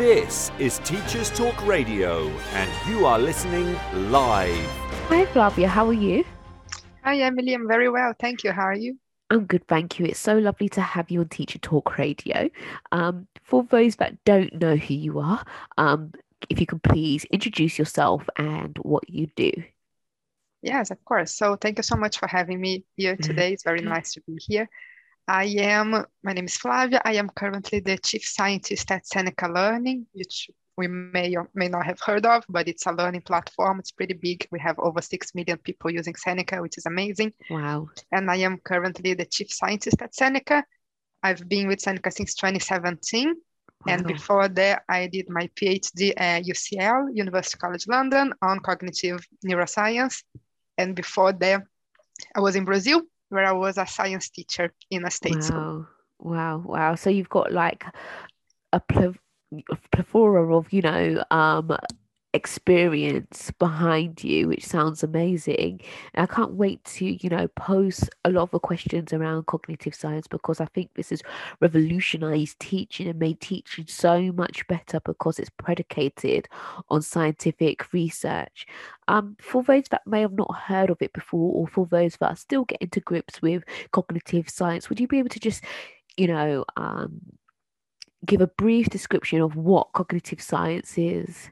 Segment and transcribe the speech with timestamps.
[0.00, 3.74] This is Teachers Talk Radio, and you are listening
[4.10, 4.64] live.
[5.08, 5.68] Hi, Flavia.
[5.68, 6.24] How are you?
[7.04, 7.52] Hi, Emily.
[7.52, 8.14] I'm very well.
[8.18, 8.50] Thank you.
[8.50, 8.96] How are you?
[9.28, 10.06] I'm good, thank you.
[10.06, 12.48] It's so lovely to have you on Teacher Talk Radio.
[12.92, 15.44] Um, for those that don't know who you are,
[15.76, 16.12] um,
[16.48, 19.52] if you can please introduce yourself and what you do.
[20.62, 21.34] Yes, of course.
[21.34, 23.52] So thank you so much for having me here today.
[23.52, 24.66] It's very nice to be here.
[25.30, 27.00] I am, my name is Flavia.
[27.04, 31.86] I am currently the chief scientist at Seneca Learning, which we may or may not
[31.86, 33.78] have heard of, but it's a learning platform.
[33.78, 34.48] It's pretty big.
[34.50, 37.32] We have over 6 million people using Seneca, which is amazing.
[37.48, 37.90] Wow.
[38.10, 40.64] And I am currently the chief scientist at Seneca.
[41.22, 43.28] I've been with Seneca since 2017.
[43.28, 43.34] Wow.
[43.86, 50.24] And before that, I did my PhD at UCL, University College London, on cognitive neuroscience.
[50.76, 51.62] And before that,
[52.34, 55.40] I was in Brazil, where I was a science teacher in a state wow.
[55.40, 55.86] school.
[56.18, 56.94] Wow, wow.
[56.96, 57.84] So you've got like
[58.72, 59.14] a pl-
[59.90, 61.76] plethora of you know um
[62.32, 65.80] experience behind you which sounds amazing
[66.14, 69.94] and i can't wait to you know pose a lot of the questions around cognitive
[69.94, 71.22] science because i think this has
[71.60, 76.48] revolutionized teaching and made teaching so much better because it's predicated
[76.88, 78.64] on scientific research
[79.08, 82.30] um for those that may have not heard of it before or for those that
[82.30, 85.64] are still getting to grips with cognitive science would you be able to just
[86.16, 87.20] you know um
[88.26, 91.50] give a brief description of what cognitive science is?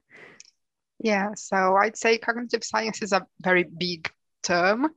[1.01, 4.11] Yeah, so I'd say cognitive science is a very big
[4.43, 4.89] term.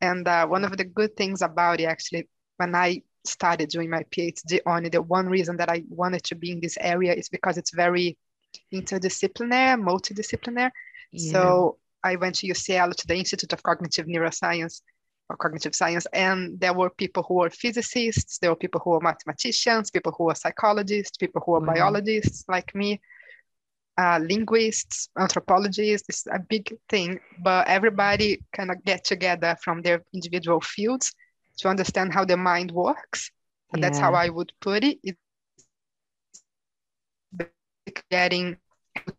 [0.00, 4.04] And uh, one of the good things about it, actually, when I started doing my
[4.10, 7.28] PhD on it, the one reason that I wanted to be in this area is
[7.28, 8.18] because it's very
[8.72, 10.70] interdisciplinary, multidisciplinary.
[11.12, 11.32] Yeah.
[11.32, 14.82] So I went to UCL, to the Institute of Cognitive Neuroscience,
[15.28, 16.06] or cognitive science.
[16.12, 20.24] And there were people who were physicists, there were people who were mathematicians, people who
[20.24, 23.00] were psychologists, people who were biologists like me,
[23.98, 26.08] uh, linguists, anthropologists.
[26.08, 31.12] It's a big thing, but everybody kind of get together from their individual fields
[31.58, 33.30] to understand how the mind works.
[33.74, 33.80] Yeah.
[33.80, 34.98] that's how I would put it.
[35.02, 35.18] It's
[38.10, 38.56] getting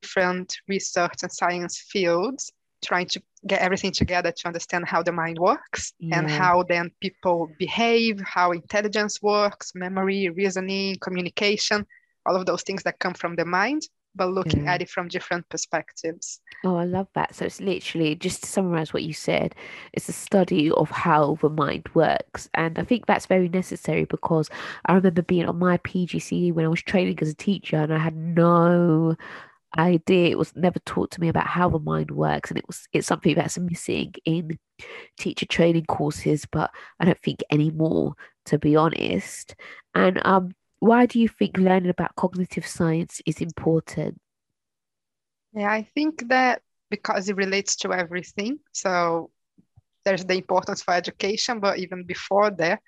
[0.02, 2.52] different research and science fields
[2.84, 6.20] trying to get everything together to understand how the mind works yeah.
[6.20, 11.86] and how then people behave, how intelligence works, memory, reasoning, communication,
[12.26, 13.82] all of those things that come from the mind,
[14.16, 14.74] but looking yeah.
[14.74, 16.40] at it from different perspectives.
[16.64, 17.36] Oh, I love that.
[17.36, 19.56] So it's literally just to summarize what you said,
[19.94, 22.50] it's a study of how the mind works.
[22.54, 24.50] And I think that's very necessary because
[24.86, 27.98] I remember being on my PGCE when I was training as a teacher and I
[27.98, 29.16] had no
[29.78, 32.88] idea it was never taught to me about how the mind works and it was
[32.94, 34.58] it's something that's missing in
[35.18, 38.14] teacher training courses but i don't think anymore
[38.46, 39.54] to be honest
[39.94, 44.20] and um why do you think learning about cognitive science is important?
[45.54, 48.60] Yeah i think that because it relates to everything.
[48.72, 49.32] So
[50.06, 52.80] there's the importance for education but even before that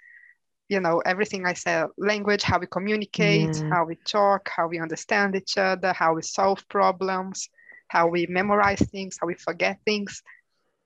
[0.70, 3.70] you know everything i said language how we communicate yeah.
[3.72, 7.50] how we talk how we understand each other how we solve problems
[7.88, 10.22] how we memorize things how we forget things.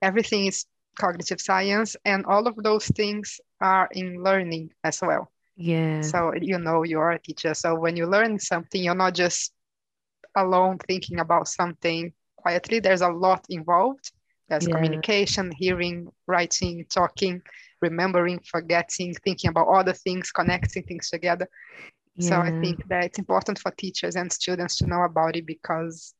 [0.02, 0.66] Everything is
[0.98, 6.58] cognitive science and all of those things are in learning as well yeah so you
[6.58, 9.54] know you're a teacher so when you learn something you're not just
[10.36, 14.12] alone thinking about something quietly there's a lot involved
[14.50, 14.76] there's yeah.
[14.76, 17.42] communication hearing writing talking
[17.82, 21.48] remembering, forgetting, thinking about other things, connecting things together.
[22.16, 22.30] Yeah.
[22.30, 26.14] So I think that it's important for teachers and students to know about it because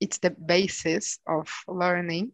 [0.00, 2.32] it's the basis of learning.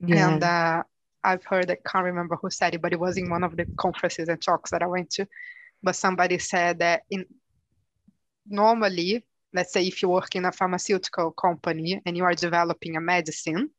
[0.00, 0.28] Yeah.
[0.28, 0.82] And uh,
[1.22, 3.66] I've heard, I can't remember who said it, but it was in one of the
[3.76, 5.26] conferences and talks that I went to.
[5.82, 7.26] But somebody said that in
[8.46, 13.00] normally, let's say if you work in a pharmaceutical company and you are developing a
[13.00, 13.70] medicine,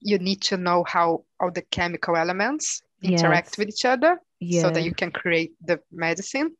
[0.00, 3.58] you need to know how all the chemical elements interact yes.
[3.58, 4.62] with each other yeah.
[4.62, 6.56] so that you can create the medicine.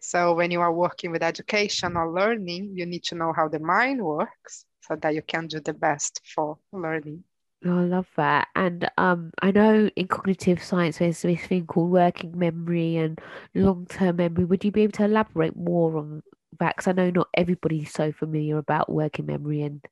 [0.00, 3.60] So when you are working with education or learning, you need to know how the
[3.60, 7.22] mind works so that you can do the best for learning.
[7.64, 8.48] Oh, I love that.
[8.56, 13.20] And um, I know in cognitive science there's this thing called working memory and
[13.54, 14.44] long term memory.
[14.44, 16.22] Would you be able to elaborate more on
[16.58, 16.76] that?
[16.76, 19.84] Because I know not everybody's so familiar about working memory and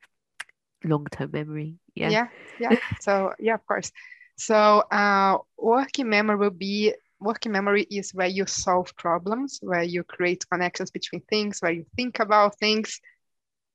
[0.82, 1.76] long term memory.
[1.94, 2.10] Yeah.
[2.10, 2.26] Yeah.
[2.58, 2.76] Yeah.
[3.00, 3.92] so, yeah, of course.
[4.36, 4.54] So
[4.90, 10.44] uh, working memory will be working memory is where you solve problems, where you create
[10.50, 13.00] connections between things, where you think about things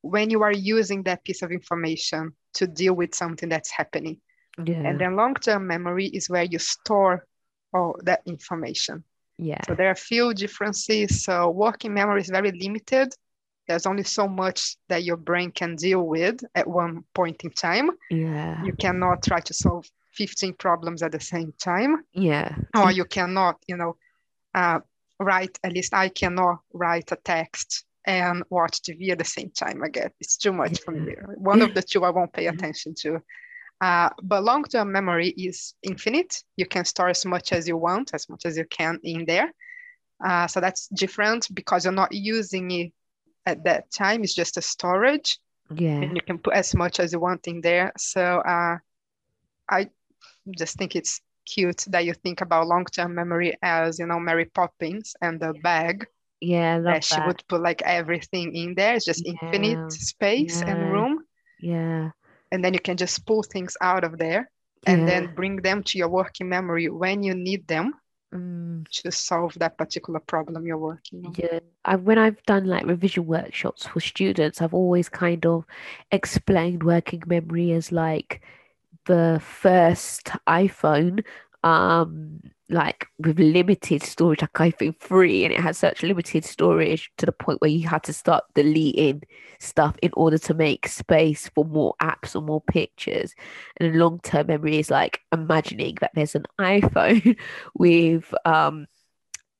[0.06, 4.22] when you are using that piece of information to deal with something that's happening.
[4.64, 4.88] Yeah.
[4.88, 7.26] And then long-term memory is where you store
[7.74, 9.04] all that information.
[9.38, 9.60] Yeah.
[9.68, 11.24] So there are a few differences.
[11.24, 13.14] So working memory is very limited
[13.68, 17.90] there's only so much that your brain can deal with at one point in time.
[18.10, 18.64] Yeah.
[18.64, 22.04] You cannot try to solve 15 problems at the same time.
[22.14, 22.56] Yeah.
[22.76, 23.98] Or you cannot, you know,
[24.54, 24.80] uh,
[25.20, 29.84] write, at least I cannot write a text and watch TV at the same time.
[29.84, 31.16] I guess it's too much for me.
[31.38, 33.22] One of the two I won't pay attention to.
[33.82, 36.44] Uh, but long-term memory is infinite.
[36.56, 39.52] You can store as much as you want, as much as you can in there.
[40.24, 42.94] Uh, so that's different because you're not using it
[43.46, 44.24] at that time.
[44.24, 45.40] It's just a storage.
[45.76, 46.02] Yeah.
[46.02, 47.92] And you can put as much as you want in there.
[47.98, 48.78] So uh,
[49.70, 49.90] I
[50.58, 55.16] just think it's cute that you think about long-term memory as, you know, Mary Poppins
[55.22, 56.08] and the bag.
[56.48, 58.96] Yeah, I that she would put like everything in there.
[58.96, 60.64] It's just Yeah, infinite space yeah.
[60.64, 61.26] and room.
[61.60, 62.12] Yeah.
[62.52, 64.50] And then you can just pull things out of there
[64.88, 65.08] and yeah.
[65.08, 67.94] then bring them to your working memory when you need them
[68.34, 71.38] Mm, to solve that particular problem you're working on.
[71.38, 71.60] yeah.
[71.84, 75.66] I, when I've done like revision workshops for students, I've always kind of
[76.12, 78.42] explained working memory as like
[79.06, 81.26] the first iPhone,
[81.66, 82.40] um,
[82.70, 87.32] like with limited storage, like iPhone 3, and it had such limited storage to the
[87.32, 89.24] point where you had to start deleting
[89.60, 93.34] stuff in order to make space for more apps or more pictures.
[93.78, 97.38] And then long-term memory is like imagining that there's an iPhone
[97.74, 98.88] with um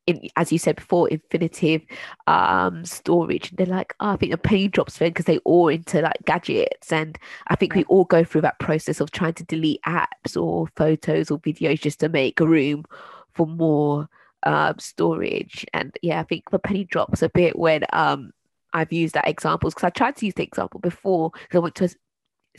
[0.08, 1.82] in, as you said before, infinitive
[2.28, 3.52] um storage.
[3.52, 6.92] They're like, oh, I think the penny drops thing because they all into like gadgets.
[6.92, 7.18] And
[7.48, 11.32] I think we all go through that process of trying to delete apps or photos
[11.32, 12.86] or videos just to make room
[13.34, 14.08] for more
[14.44, 15.66] um storage.
[15.74, 18.32] And yeah, I think the penny drops a bit when um
[18.74, 21.76] I've used that example because I tried to use the example before because I went
[21.76, 21.90] to a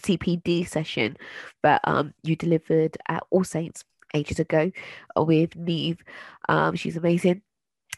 [0.00, 1.16] CPD session
[1.62, 4.70] that um you delivered at All Saints ages ago
[5.16, 5.98] with Neve.
[6.48, 7.42] Um, she's amazing.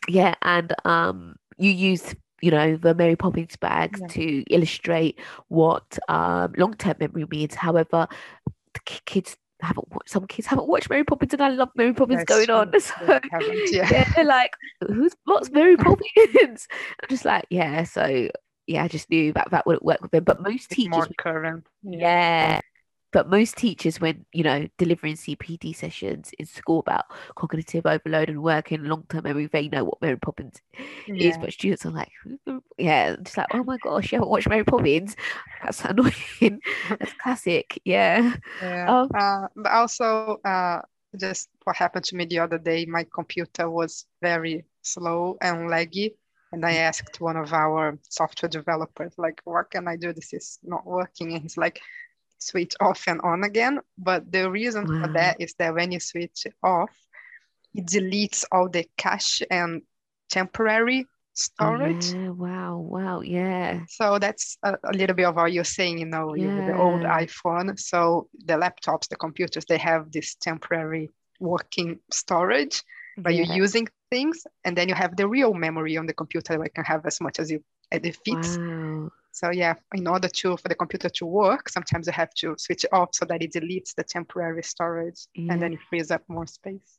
[0.08, 4.06] Yeah, and um, you use you know the Mary Poppins bags Yeah.
[4.08, 5.18] to illustrate
[5.48, 7.54] what um long-term memory means.
[7.54, 8.06] However,
[8.74, 10.10] the kids haven't watched.
[10.10, 12.78] Some kids haven't watched Mary Poppins, and I love Mary Poppins That's going on.
[12.80, 12.94] So
[13.72, 13.88] yeah.
[13.90, 14.12] yeah.
[14.14, 14.52] they're like,
[14.86, 16.68] who's what's Mary Poppins?
[17.02, 17.82] I'm just like, yeah.
[17.84, 18.28] So
[18.68, 20.22] yeah, I just knew that that wouldn't work with them.
[20.24, 21.66] But most It's teachers more current.
[21.82, 22.60] yeah.
[23.10, 28.42] But most teachers, when you know delivering CPD sessions in school about cognitive overload and
[28.42, 30.60] working long term memory, they know what Mary Poppins
[31.06, 31.36] is.
[31.36, 31.38] Yeah.
[31.40, 32.12] But students are like,
[32.76, 35.16] yeah, just like, oh my gosh, you haven't watched Mary Poppins?
[35.62, 36.12] That's annoying.
[36.88, 37.80] That's classic.
[37.84, 38.36] Yeah.
[38.60, 38.86] Yeah.
[38.88, 39.08] Oh.
[39.18, 40.82] Uh, but also, uh,
[41.18, 46.14] just what happened to me the other day, my computer was very slow and laggy.
[46.52, 50.12] And I asked one of our software developers, like, what can I do?
[50.14, 51.34] This is not working.
[51.34, 51.80] And he's like,
[52.38, 53.80] switch off and on again.
[53.96, 56.90] But the reason for that is that when you switch off,
[57.74, 59.82] it deletes all the cache and
[60.28, 61.06] temporary
[61.60, 62.14] Oh, storage.
[62.14, 62.30] yeah.
[62.30, 62.78] Wow.
[62.78, 63.20] Wow.
[63.20, 63.80] Yeah.
[63.88, 67.02] So that's a, a little bit of what you're saying, you know, with the old
[67.04, 67.78] iPhone.
[67.78, 72.82] So the laptops, the computers, they have this temporary working storage,
[73.22, 73.44] but Yeah.
[73.44, 76.72] you're using things, and then you have the real memory on the computer where you
[76.74, 77.62] can have as much as you
[77.92, 78.58] as it fits.
[78.58, 79.10] Wow.
[79.30, 82.84] So yeah, in order to for the computer to work, sometimes you have to switch
[82.84, 86.46] it off so that it deletes the temporary storage, and then it frees up more
[86.46, 86.98] space.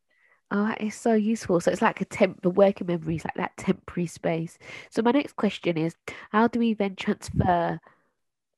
[0.52, 1.60] Oh, that is so useful.
[1.60, 4.58] So it's like a temp, the working memory is like that temporary space.
[4.90, 5.96] So my next question is,
[6.32, 7.80] how do we then transfer,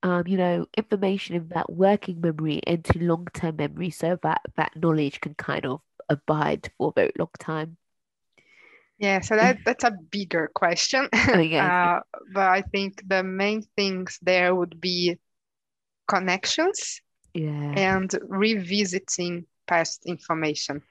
[0.04, 5.20] um, you know, information in that working memory into long-term memory so that that knowledge
[5.20, 7.78] can kind of abide for a very long time?
[9.02, 11.10] Yeah, so that that's a bigger question.
[11.36, 11.72] Yeah.
[11.98, 12.02] Uh,
[12.34, 15.20] but I think the main things there would be
[16.08, 17.02] connections
[17.34, 20.84] Yeah, and revisiting past information.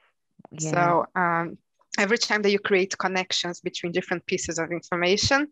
[0.51, 1.57] yeah, So um,
[1.99, 5.49] every time that you create connections between different pieces of information,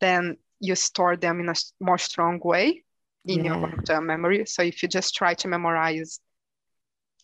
[0.00, 2.84] then you store them in a more strong way
[3.26, 4.46] in your long-term memory.
[4.46, 6.20] So if you just try to memorize,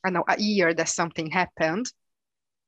[0.05, 1.93] I know, a year that something happened,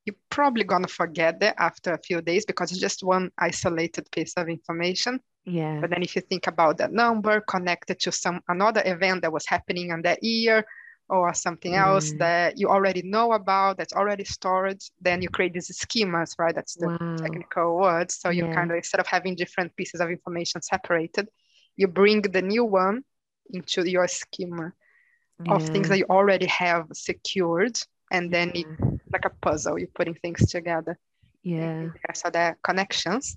[0.04, 4.35] you're probably gonna forget that after a few days because it's just one isolated piece
[4.37, 5.21] of information.
[5.44, 9.32] yeah, But then if you think about that number connected to some another event that
[9.32, 10.64] was happening on that year
[11.09, 12.18] or something else Mm.
[12.18, 16.54] that you already know about that's already stored, then you create these schemas, right?
[16.54, 18.11] That's the wow, technical word.
[18.11, 18.49] So you Yeah.
[18.49, 21.28] kind of instead of having different pieces of information separated,
[21.76, 23.04] you bring the new one
[23.50, 24.73] into your schema
[25.49, 27.78] of things that you already have secured,
[28.11, 30.99] and then it, yeah, like a puzzle, you're putting things together.
[31.42, 33.37] yeah, so there are connections.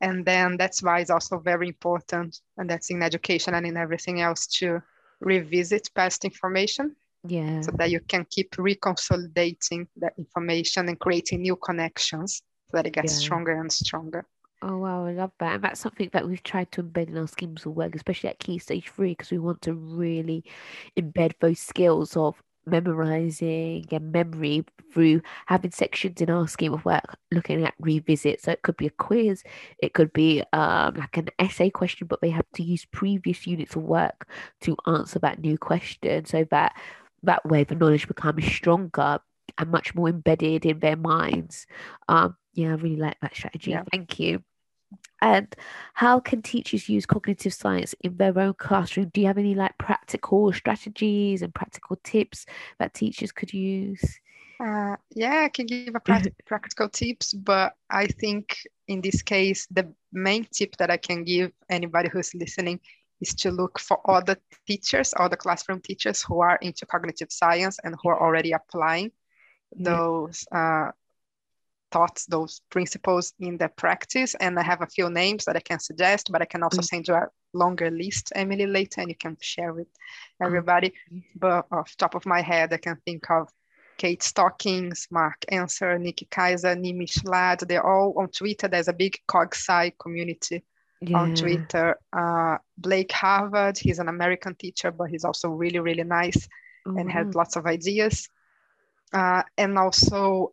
[0.00, 4.20] And then that's why it's also very important, and that's in education and in everything
[4.20, 4.80] else, to
[5.20, 6.94] revisit past information
[7.26, 12.86] yeah, so that you can keep reconsolidating that information and creating new connections so that
[12.86, 13.18] it gets Yeah.
[13.18, 14.24] stronger and stronger.
[14.62, 15.54] Oh wow, I love that.
[15.54, 18.40] And that's something that we've tried to embed in our schemes of work, especially at
[18.40, 20.44] Key Stage 3, because we want to really
[20.96, 27.16] embed those skills of memorizing and memory through having sections in our scheme of work
[27.32, 28.42] looking at revisit.
[28.42, 29.42] So it could be a quiz,
[29.78, 33.76] it could be um, like an essay question, but they have to use previous units
[33.76, 34.28] of work
[34.62, 36.76] to answer that new question so that
[37.22, 39.18] that way the knowledge becomes stronger
[39.58, 41.66] and much more embedded in their minds.
[42.08, 43.72] Um, yeah, I really like that strategy.
[43.72, 43.82] Yeah.
[43.90, 44.42] Thank you.
[45.20, 45.54] And
[45.94, 49.10] how can teachers use cognitive science in their own classroom?
[49.12, 52.46] Do you have any like practical strategies and practical tips
[52.78, 54.20] that teachers could use?
[54.60, 56.00] Uh, yeah, I can give a
[56.46, 61.52] practical tips, but I think in this case, the main tip that I can give
[61.68, 62.80] anybody who's listening
[63.20, 67.96] is to look for other teachers, other classroom teachers who are into cognitive science and
[68.00, 69.10] who are already applying
[69.76, 70.90] those uh,
[71.90, 74.34] thoughts, those principles in the practice.
[74.40, 76.84] And I have a few names that I can suggest, but I can also mm.
[76.84, 79.88] send you a longer list, Emily, later, and you can share with
[80.42, 80.92] everybody.
[81.12, 81.22] Mm.
[81.36, 83.48] But off top of my head, I can think of
[83.98, 87.60] Kate Stockings, Mark Enser, Niki Kaiser, Nimish Lad.
[87.60, 88.68] They're all on Twitter.
[88.68, 90.62] There's a big CogSci community
[91.00, 91.18] yeah.
[91.18, 91.96] on Twitter.
[92.16, 96.48] Uh, Blake Harvard, he's an American teacher, but he's also really, really nice
[96.86, 96.98] mm-hmm.
[96.98, 98.28] and has lots of ideas.
[99.12, 100.52] Uh, and also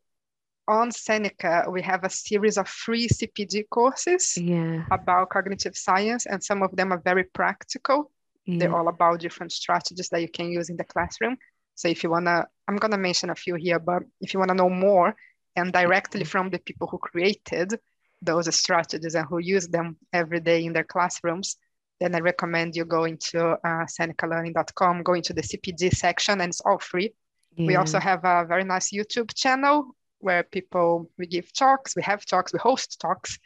[0.67, 4.86] on Seneca, we have a series of free CPD courses yeah.
[4.91, 8.12] about cognitive science, and some of them are very practical.
[8.45, 8.60] Yeah.
[8.60, 11.38] They're all about different strategies that you can use in the classroom.
[11.75, 14.69] So if you wanna, I'm gonna mention a few here, but if you wanna know
[14.69, 15.15] more
[15.55, 17.79] and directly from the people who created
[18.22, 21.57] those strategies and who use them every day in their classrooms,
[22.00, 26.62] then I recommend you going to uh, senecalearning.com, going to the CPD section, and it's
[26.62, 27.13] all free.
[27.55, 27.67] Yeah.
[27.67, 29.95] We also have a very nice YouTube channel
[30.25, 33.38] where people we give talks, we have talks, we host talks,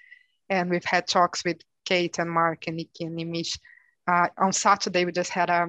[0.49, 3.59] and we've had talks with Kate and Mark and Niki and Nimish.
[4.07, 5.67] Uh, on Saturday, we just had a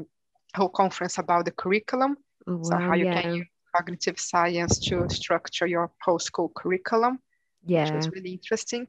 [0.54, 3.20] whole conference about the curriculum, wow, so how you yeah.
[3.20, 7.18] can use cognitive science to structure your whole school curriculum.
[7.66, 8.86] Yeah, which was really interesting.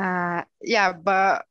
[0.00, 1.44] Uh, yeah, but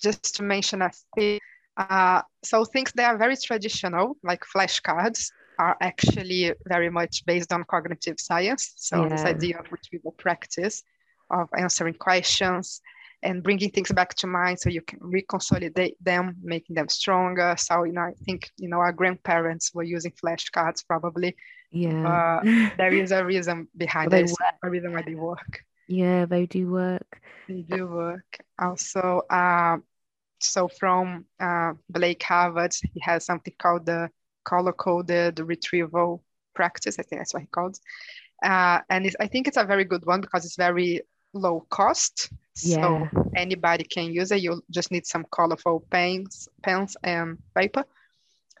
[0.00, 1.40] just to mention a few,
[1.76, 7.64] uh, so things that are very traditional, like flashcards, are actually very much based on
[7.64, 8.72] cognitive science.
[8.76, 9.08] So yeah.
[9.10, 10.82] this idea of retrieval practice,
[11.30, 12.80] of answering questions
[13.22, 17.54] and bringing things back to mind so you can reconsolidate them, making them stronger.
[17.58, 21.36] So, you know, I think, you know, our grandparents were using flashcards probably.
[21.70, 22.08] Yeah.
[22.08, 24.30] Uh, there is a reason behind it,
[24.64, 25.60] a reason why they work.
[25.88, 27.20] Yeah, they do work.
[27.48, 28.38] They do work.
[28.58, 29.76] Also, uh,
[30.38, 34.08] so from uh, Blake Harvard, he has something called the
[34.44, 36.22] color coded retrieval
[36.54, 36.98] practice.
[36.98, 37.78] I think that's what he called.
[38.42, 42.30] Uh, and I think it's a very good one because it's very low cost.
[42.62, 42.76] Yeah.
[42.76, 44.42] So anybody can use it.
[44.42, 47.84] You just need some colorful pens, pens and paper.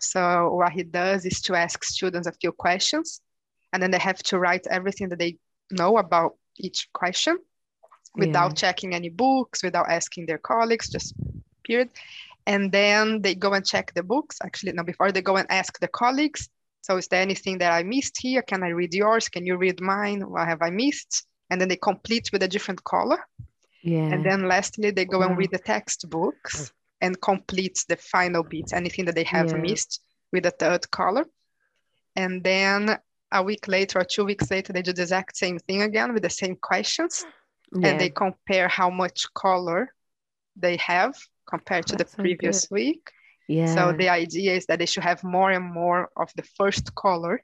[0.00, 3.20] So what he does is to ask students a few questions,
[3.72, 5.36] and then they have to write everything that they
[5.70, 7.38] know about each question
[8.16, 8.54] without yeah.
[8.54, 11.14] checking any books, without asking their colleagues, just
[11.64, 11.90] period
[12.46, 14.38] and then they go and check the books.
[14.42, 16.48] Actually no before they go and ask the colleagues
[16.82, 18.42] so is there anything that i missed here?
[18.42, 19.28] Can i read yours?
[19.28, 20.22] Can you read mine?
[20.28, 21.26] What have i missed?
[21.50, 23.18] And then they complete with a different color.
[23.82, 24.12] Yeah.
[24.12, 25.28] And then lastly they go wow.
[25.28, 29.56] and read the textbooks and complete the final bits anything that they have yeah.
[29.56, 30.00] missed
[30.32, 31.26] with a third color.
[32.16, 32.98] And then
[33.32, 36.22] a week later or two weeks later they do the exact same thing again with
[36.22, 37.24] the same questions.
[37.72, 37.90] Yeah.
[37.90, 39.94] and they compare how much color
[40.56, 41.14] they have
[41.50, 43.10] compared to That's the previous so week.
[43.48, 43.74] Yeah.
[43.74, 47.42] So the idea is that they should have more and more of the first color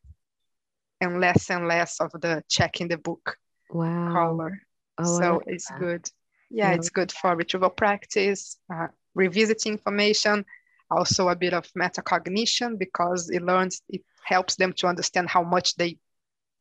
[1.00, 3.36] and less and less of the checking the book
[3.70, 4.12] wow.
[4.12, 4.62] color.
[4.98, 5.80] Oh, so it's that.
[5.80, 6.10] good.
[6.48, 8.86] Yeah, yeah, it's good for retrieval practice, uh,
[9.16, 10.44] revisiting information,
[10.88, 15.74] also a bit of metacognition because it learns, it helps them to understand how much
[15.74, 15.98] they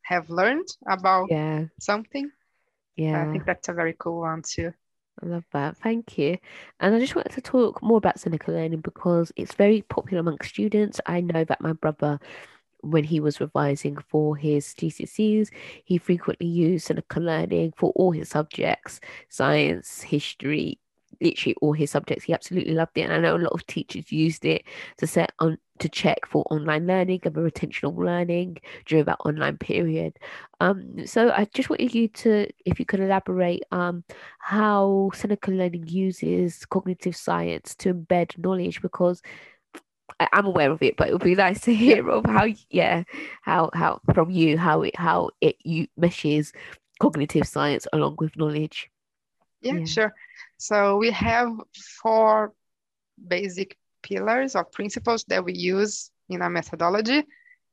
[0.02, 1.66] have learned about yeah.
[1.80, 2.32] something.
[2.96, 3.22] Yeah.
[3.22, 4.74] I think that's a very cool one too.
[5.22, 5.78] I love that.
[5.78, 6.38] Thank you.
[6.80, 10.50] And I just wanted to talk more about Seneca learning because it's very popular amongst
[10.50, 11.00] students.
[11.06, 12.20] I know that my brother,
[12.82, 15.50] when he was revising for his GCSEs,
[15.86, 20.80] he frequently used Seneca learning for all his subjects science, history,
[21.22, 22.26] literally all his subjects.
[22.26, 23.02] He absolutely loved it.
[23.02, 24.64] And I know a lot of teachers used it
[24.98, 29.20] to set on to check for online learning and the retention of learning during that
[29.26, 30.18] online period.
[30.62, 34.04] Um, so I just wanted you to, if you could elaborate, um,
[34.40, 39.22] how Seneca Learning uses cognitive science to embed knowledge because
[40.20, 43.04] I, am aware of it, but it would be nice to hear of how, yeah,
[43.42, 46.54] how how from you how it how it you meshes
[47.00, 48.90] cognitive science along with knowledge?
[49.62, 50.14] Yeah, yeah, sure.
[50.58, 51.50] So we have
[52.02, 52.54] four
[53.28, 57.24] basic pillars or principles that we use in our methodology.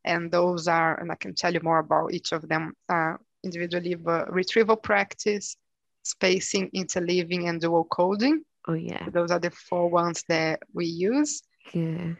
[0.05, 3.95] And those are, and I can tell you more about each of them uh, individually,
[3.95, 5.57] but retrieval practice,
[6.03, 8.43] spacing, interleaving, and dual coding.
[8.67, 9.09] Oh, yeah.
[9.11, 11.43] Those are the four ones that we use.
[11.73, 12.15] Yeah.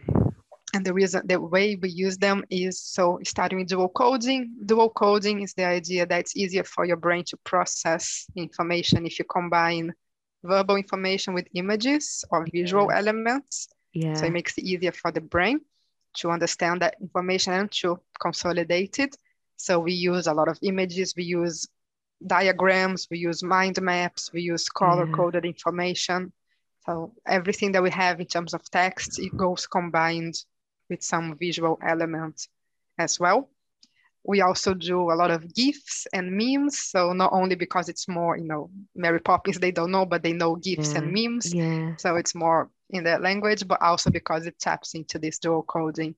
[0.75, 4.55] And the reason, the way we use them is so starting with dual coding.
[4.65, 9.19] Dual coding is the idea that it's easier for your brain to process information if
[9.19, 9.93] you combine
[10.43, 12.99] verbal information with images or visual yeah.
[12.99, 13.69] elements.
[13.93, 14.15] Yeah.
[14.15, 15.61] So it makes it easier for the brain
[16.15, 19.17] to understand that information and to consolidate it.
[19.57, 21.67] So we use a lot of images, we use
[22.27, 25.49] diagrams, we use mind maps, we use color coded yeah.
[25.49, 26.33] information.
[26.87, 30.35] So everything that we have in terms of text, it goes combined
[30.91, 32.49] with some visual elements
[32.99, 33.49] as well.
[34.25, 36.79] We also do a lot of GIFs and memes.
[36.79, 40.33] So not only because it's more, you know, Mary Poppins, they don't know, but they
[40.33, 40.99] know GIFs yeah.
[40.99, 41.53] and memes.
[41.53, 41.97] Yeah.
[41.97, 46.15] So it's more in that language, but also because it taps into this dual coding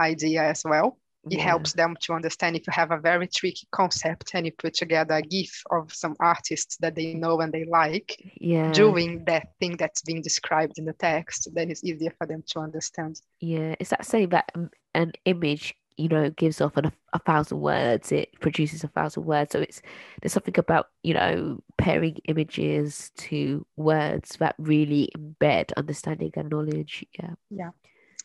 [0.00, 0.98] idea as well.
[1.30, 1.44] It yeah.
[1.44, 5.14] helps them to understand if you have a very tricky concept and you put together
[5.14, 8.70] a GIF of some artists that they know and they like yeah.
[8.72, 12.60] doing that thing that's being described in the text, then it's easier for them to
[12.60, 13.20] understand.
[13.40, 17.60] Yeah, is that saying that um, an image you know gives off an, a thousand
[17.60, 19.52] words it produces a thousand words.
[19.52, 19.82] So it's
[20.20, 27.04] there's something about you know pairing images to words that really embed understanding and knowledge.
[27.18, 27.34] Yeah.
[27.50, 27.70] Yeah.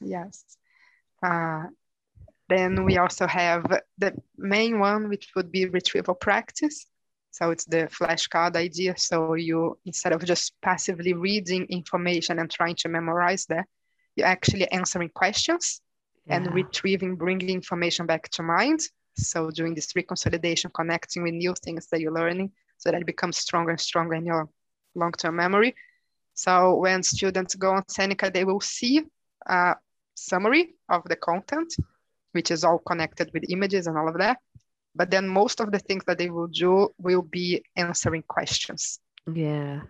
[0.01, 0.45] Yes.
[1.21, 1.65] Uh,
[2.47, 3.65] then we also have
[3.97, 6.87] the main one which would be retrieval practice.
[7.31, 8.97] So it's the flashcard idea.
[8.97, 13.65] So you instead of just passively reading information and trying to memorize that
[14.15, 15.81] you're actually answering questions
[16.25, 16.35] yeah.
[16.35, 18.79] and retrieving, bringing information back to mind.
[19.15, 23.37] So doing this reconsolidation, connecting with new things that you're learning so that it becomes
[23.37, 24.49] stronger and stronger in your
[24.95, 25.75] long-term memory.
[26.33, 29.03] So when students go on Seneca, they will see
[29.45, 29.75] a
[30.15, 31.75] summary of the content,
[32.31, 34.37] which is all connected with images and all of that.
[34.95, 38.99] But then most of the things that they will do will be answering questions.
[39.31, 39.81] Yeah.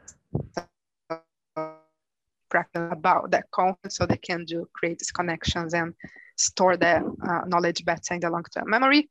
[2.50, 5.94] Practice about that content so they can do create these connections and
[6.36, 9.10] store their uh, knowledge better in the long-term memory.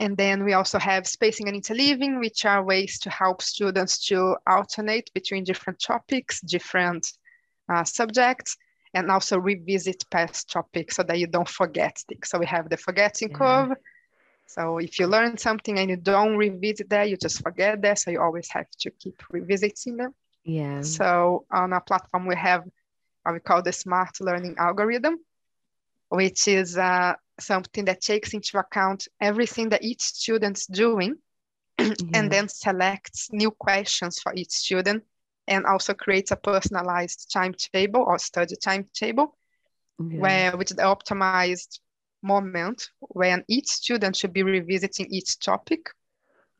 [0.00, 4.36] And then we also have spacing and interleaving, which are ways to help students to
[4.46, 7.06] alternate between different topics, different
[7.68, 8.56] uh, subjects,
[8.92, 12.28] and also revisit past topics so that you don't forget things.
[12.28, 13.38] So we have the forgetting yeah.
[13.38, 13.76] curve.
[14.46, 17.98] So if you learn something and you don't revisit that, you just forget that.
[17.98, 20.14] So you always have to keep revisiting them.
[20.44, 20.82] Yeah.
[20.82, 22.64] So on our platform, we have
[23.22, 25.18] what we call the smart learning algorithm,
[26.08, 31.16] which is uh, something that takes into account everything that each student's doing
[31.78, 35.02] and then selects new questions for each student
[35.48, 39.36] and also creates a personalized timetable or study timetable
[39.98, 40.18] yeah.
[40.20, 41.80] where with the optimized
[42.22, 45.90] moment when each student should be revisiting each topic.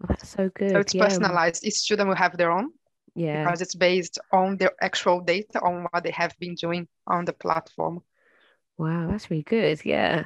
[0.02, 0.70] Oh, that's so good.
[0.70, 1.04] So it's yeah.
[1.04, 1.64] personalized.
[1.64, 2.70] Each student will have their own.
[3.14, 3.44] Yeah.
[3.44, 7.32] Because it's based on the actual data on what they have been doing on the
[7.32, 8.02] platform.
[8.76, 9.84] Wow, that's really good.
[9.84, 10.24] Yeah.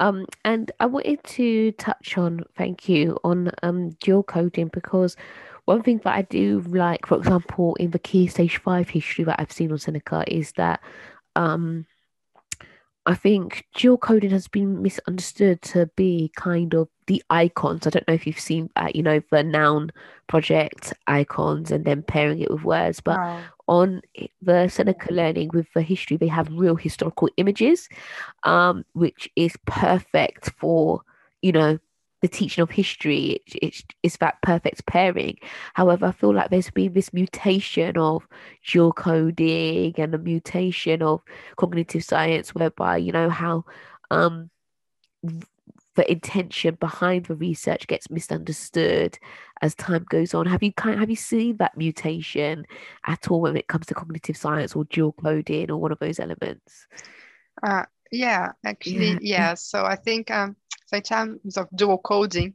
[0.00, 5.16] Um, and I wanted to touch on, thank you, on um dual coding because
[5.66, 9.38] one thing that I do like, for example, in the key stage five history that
[9.38, 10.80] I've seen on Seneca is that
[11.36, 11.86] um
[13.04, 17.84] I think dual coding has been misunderstood to be kind of the icons.
[17.84, 19.90] I don't know if you've seen, uh, you know, the noun
[20.28, 23.42] project icons and then pairing it with words, but wow.
[23.66, 24.02] on
[24.40, 27.88] the Seneca Learning with the history, they have real historical images,
[28.44, 31.02] um, which is perfect for,
[31.40, 31.78] you know,
[32.22, 35.36] the teaching of history it's, it's that perfect pairing.
[35.74, 38.26] However i feel like there's been this mutation of
[38.66, 41.20] dual coding and the mutation of
[41.56, 43.64] cognitive science whereby you know how
[44.10, 44.50] um
[45.94, 49.18] the intention behind the research gets misunderstood
[49.60, 50.46] as time goes on.
[50.46, 52.64] Have you kind have you seen that mutation
[53.06, 56.18] at all when it comes to cognitive science or dual coding or one of those
[56.18, 56.86] elements?
[57.62, 59.18] Uh, yeah actually yeah.
[59.20, 59.54] yeah.
[59.54, 60.54] So i think um
[61.00, 62.54] terms of dual coding,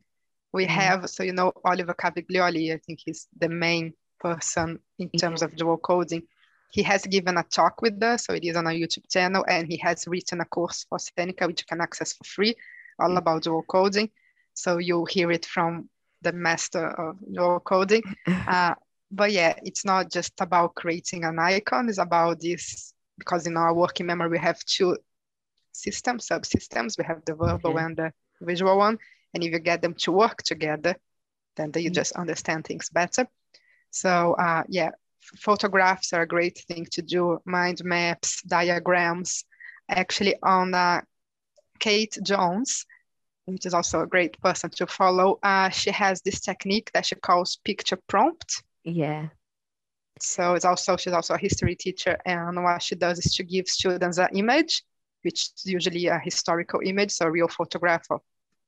[0.53, 0.69] we mm.
[0.69, 5.55] have, so you know, Oliver Caviglioli, I think he's the main person in terms of
[5.55, 6.23] dual coding.
[6.71, 9.67] He has given a talk with us, so it is on our YouTube channel, and
[9.67, 12.55] he has written a course for Seneca, which you can access for free,
[12.99, 13.17] all mm.
[13.17, 14.09] about dual coding.
[14.53, 15.89] So you'll hear it from
[16.21, 18.03] the master of dual coding.
[18.47, 18.75] Uh,
[19.09, 23.73] but yeah, it's not just about creating an icon, it's about this, because in our
[23.73, 24.97] working memory, we have two
[25.77, 26.97] systems, subsystems.
[26.97, 28.97] We have the verbal and the visual one.
[29.33, 30.95] And if you get them to work together,
[31.55, 33.27] then they just understand things better.
[33.91, 34.91] So uh, yeah,
[35.39, 39.45] photographs are a great thing to do, mind maps, diagrams.
[39.89, 41.01] Actually on uh,
[41.79, 42.85] Kate Jones,
[43.45, 47.15] which is also a great person to follow, uh, she has this technique that she
[47.15, 48.63] calls picture prompt.
[48.83, 49.29] Yeah.
[50.19, 53.67] So it's also she's also a history teacher, and what she does is to give
[53.67, 54.83] students an image,
[55.27, 58.21] which is usually a historical image, so a real photograph of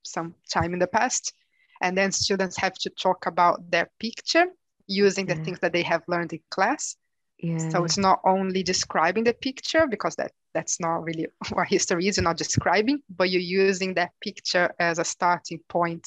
[0.04, 1.34] some time in the past,
[1.82, 4.48] and then students have to talk about their picture
[4.86, 5.44] using the yeah.
[5.44, 6.98] things that they have learned in class.
[7.38, 7.70] Yeah.
[7.70, 12.18] So it's not only describing the picture because that that's not really what history is.
[12.18, 16.06] You're not describing, but you're using that picture as a starting point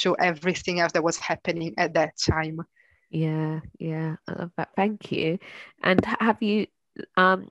[0.00, 2.60] to everything else that was happening at that time.
[3.08, 4.68] Yeah, yeah, I love that.
[4.76, 5.38] Thank you.
[5.82, 6.66] And have you,
[7.16, 7.48] um,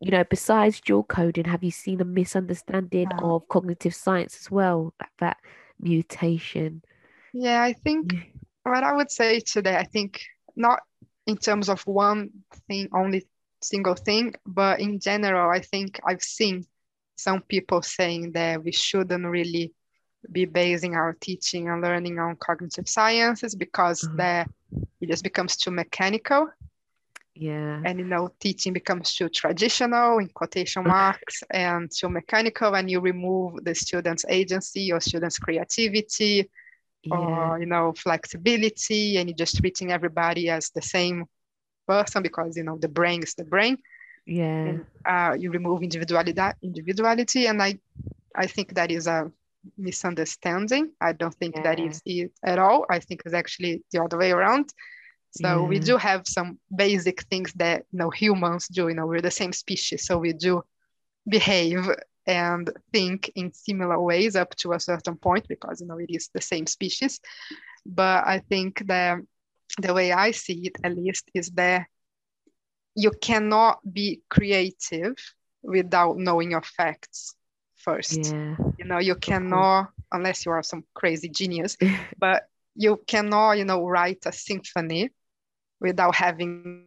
[0.00, 3.18] you know, besides dual coding, have you seen a misunderstanding yeah.
[3.22, 4.94] of cognitive science as well?
[4.98, 5.36] That, that
[5.78, 6.82] mutation.
[7.34, 8.14] Yeah, I think
[8.62, 10.22] what I would say today, I think
[10.56, 10.80] not
[11.26, 12.30] in terms of one
[12.66, 13.26] thing, only
[13.62, 16.64] single thing, but in general, I think I've seen
[17.16, 19.74] some people saying that we shouldn't really
[20.32, 24.16] be basing our teaching and learning on cognitive sciences because mm-hmm.
[24.16, 24.50] that
[25.00, 26.48] it just becomes too mechanical
[27.34, 32.90] yeah and you know teaching becomes too traditional in quotation marks and too mechanical and
[32.90, 36.48] you remove the students agency or students creativity
[37.04, 37.16] yeah.
[37.16, 41.24] or you know flexibility and you're just treating everybody as the same
[41.86, 43.76] person because you know the brain is the brain
[44.26, 47.78] yeah and, uh, you remove individuality individuality and i
[48.34, 49.30] i think that is a
[49.76, 50.92] misunderstanding.
[51.00, 51.62] I don't think yeah.
[51.62, 52.86] that is it at all.
[52.88, 54.72] I think it's actually the other way around.
[55.32, 55.68] So yeah.
[55.68, 58.88] we do have some basic things that you know humans do.
[58.88, 60.62] You know, we're the same species, so we do
[61.28, 61.88] behave
[62.26, 66.30] and think in similar ways up to a certain point because you know it is
[66.34, 67.20] the same species.
[67.86, 69.18] But I think that
[69.80, 71.86] the way I see it, at least, is that
[72.96, 75.14] you cannot be creative
[75.62, 77.34] without knowing your facts
[77.76, 78.26] first.
[78.26, 78.56] Yeah.
[78.78, 81.76] You know, you cannot, unless you are some crazy genius,
[82.18, 85.10] but you cannot, you know, write a symphony
[85.80, 86.86] without having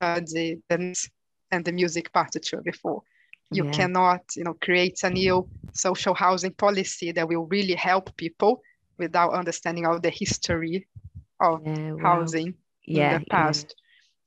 [0.00, 1.08] the, the
[1.50, 3.02] and the music partiture before.
[3.50, 3.70] You yeah.
[3.70, 8.60] cannot, you know, create a new social housing policy that will really help people
[8.98, 10.86] without understanding all the history
[11.40, 11.98] of yeah, wow.
[12.02, 13.74] housing yeah, in the past.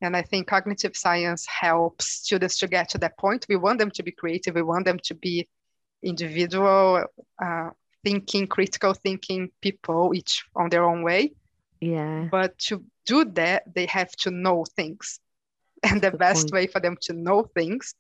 [0.02, 3.46] And I think cognitive science helps students to get to that point.
[3.50, 5.50] We want them to be creative, we want them to be
[6.02, 7.04] individual,
[7.44, 7.70] uh,
[8.06, 11.34] thinking, critical thinking people, each on their own way.
[11.82, 12.28] Yeah.
[12.32, 15.20] But to do that, they have to know things.
[15.82, 16.54] And the best point.
[16.54, 17.96] way for them to know things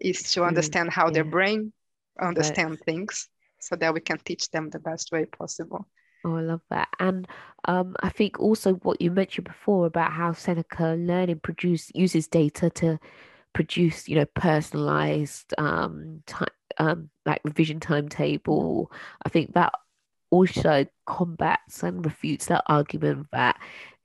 [0.00, 1.12] is to understand how yeah.
[1.12, 1.74] their brain
[2.18, 2.84] understand right.
[2.86, 3.28] things
[3.60, 5.86] so that we can teach them the best way possible.
[6.24, 6.88] Oh, I love that.
[6.98, 7.28] And
[7.66, 12.70] um, I think also what you mentioned before about how Seneca Learning produce uses data
[12.70, 12.98] to
[13.52, 18.90] produce, you know, personalized um, time, um, like revision timetable.
[19.24, 19.74] I think that
[20.30, 23.58] also combats and refutes that argument that,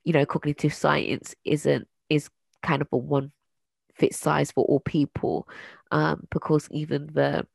[0.03, 2.29] you know, cognitive science isn't is
[2.61, 3.31] kind of a one
[3.95, 5.47] fit size for all people,
[5.91, 7.45] um, because even the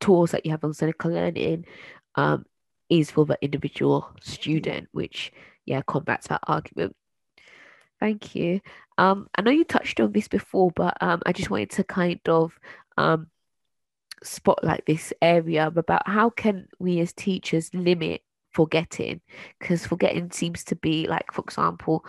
[0.00, 1.64] tools that you have on Seneca Learning
[2.14, 2.44] um,
[2.88, 5.32] is for the individual student, which
[5.66, 6.96] yeah combats that argument.
[8.00, 8.60] Thank you.
[8.98, 12.20] Um, I know you touched on this before, but um, I just wanted to kind
[12.26, 12.58] of
[12.98, 13.28] um,
[14.22, 19.20] spotlight this area about how can we as teachers limit forgetting
[19.58, 22.04] because forgetting seems to be like for example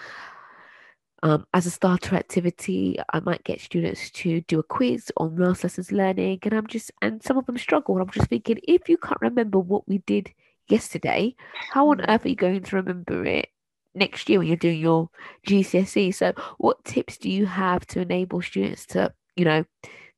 [1.23, 5.63] um, as a starter activity i might get students to do a quiz on maths
[5.63, 8.89] lessons learning and i'm just and some of them struggle and i'm just thinking if
[8.89, 10.33] you can't remember what we did
[10.69, 11.35] yesterday,
[11.71, 13.49] how on earth are you going to remember it
[13.93, 15.09] next year when you're doing your
[15.47, 16.13] GCSE?
[16.13, 19.65] So, what tips do you have to enable students to, you know,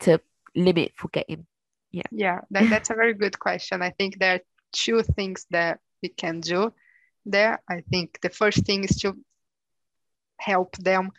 [0.01, 0.19] to
[0.55, 1.45] limit forgetting?
[1.95, 3.81] Yeah, yeah, that, that's a very good question.
[3.81, 4.41] I think there are
[4.73, 6.73] two things that we can do
[7.25, 7.61] there.
[7.69, 9.15] I think the first thing is to
[10.37, 11.11] help them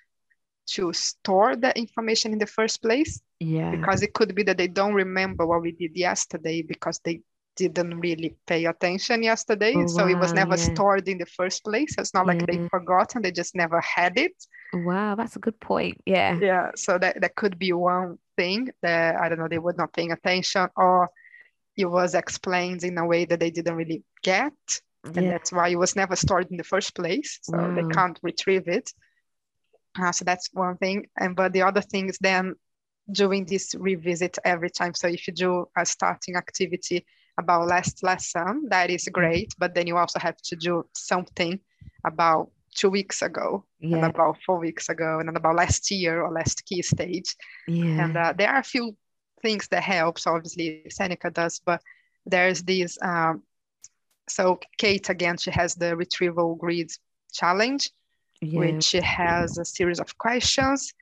[0.74, 3.22] to store the information in the first place.
[3.40, 3.70] Yeah.
[3.70, 7.22] Because it could be that they don't remember what we did yesterday because they
[7.56, 9.74] didn't really pay attention yesterday.
[9.76, 10.74] Oh, so it was never yeah.
[10.74, 11.94] stored in the first place.
[11.98, 12.46] It's not like yeah.
[12.48, 14.34] they forgot and they just never had it.
[14.72, 16.00] Wow, that's a good point.
[16.06, 16.38] Yeah.
[16.38, 16.70] Yeah.
[16.76, 20.12] So that, that could be one thing that I don't know, they were not paying
[20.12, 21.10] attention or
[21.76, 24.52] it was explained in a way that they didn't really get.
[25.04, 25.30] And yeah.
[25.30, 27.38] that's why it was never stored in the first place.
[27.42, 27.74] So wow.
[27.74, 28.92] they can't retrieve it.
[29.98, 31.06] Uh, so that's one thing.
[31.18, 32.54] And but the other thing is then
[33.10, 34.94] doing this revisit every time.
[34.94, 37.06] So if you do a starting activity
[37.38, 38.66] about last lesson.
[38.70, 41.60] That is great, but then you also have to do something
[42.04, 43.96] about two weeks ago Yeah.
[43.96, 47.34] and about four weeks ago and then about last year or last key stage.
[47.66, 48.04] Yeah.
[48.04, 48.96] And uh, there are a few
[49.42, 50.26] things that helps.
[50.26, 51.80] Obviously, Seneca does, but
[52.24, 52.98] there's these.
[53.02, 53.42] Um,
[54.28, 56.90] so Kate again, she has the retrieval grid
[57.32, 57.90] challenge,
[58.40, 58.58] yeah.
[58.58, 60.92] which has a series of questions,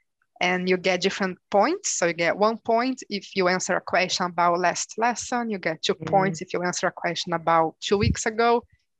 [0.44, 1.86] and you get different points.
[1.98, 5.48] So you get one point if you answer a question about last lesson.
[5.52, 6.10] You get two Yeah.
[6.14, 8.50] points if you answer a question about two weeks ago.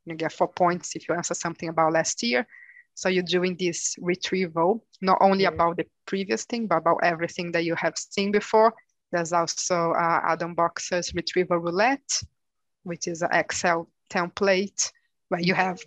[0.07, 2.47] You get four points if you answer something about last year.
[2.95, 5.55] So you're doing this retrieval, not only Yeah.
[5.55, 8.73] about the previous thing, but about everything that you have seen before.
[9.13, 12.13] There's also uh, Adam Boxer's retrieval roulette,
[12.85, 14.81] which is an Excel template
[15.29, 15.79] where you have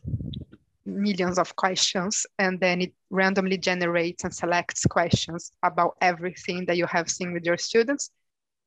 [0.87, 6.87] millions of questions and then it randomly generates and selects questions about everything that you
[6.87, 8.11] have seen with your students.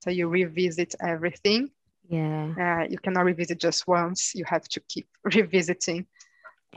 [0.01, 1.71] So you revisit everything.
[2.09, 2.57] yeah.
[2.61, 4.35] Uh, you cannot revisit just once.
[4.35, 6.07] You have to keep revisiting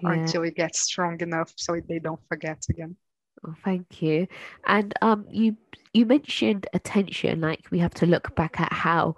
[0.02, 0.10] Yeah.
[0.14, 2.98] until it gets strong enough so they don't forget again.
[3.46, 4.28] Oh, thank you.
[4.66, 5.58] And um, you
[5.94, 9.16] you mentioned attention, like we have to look back at how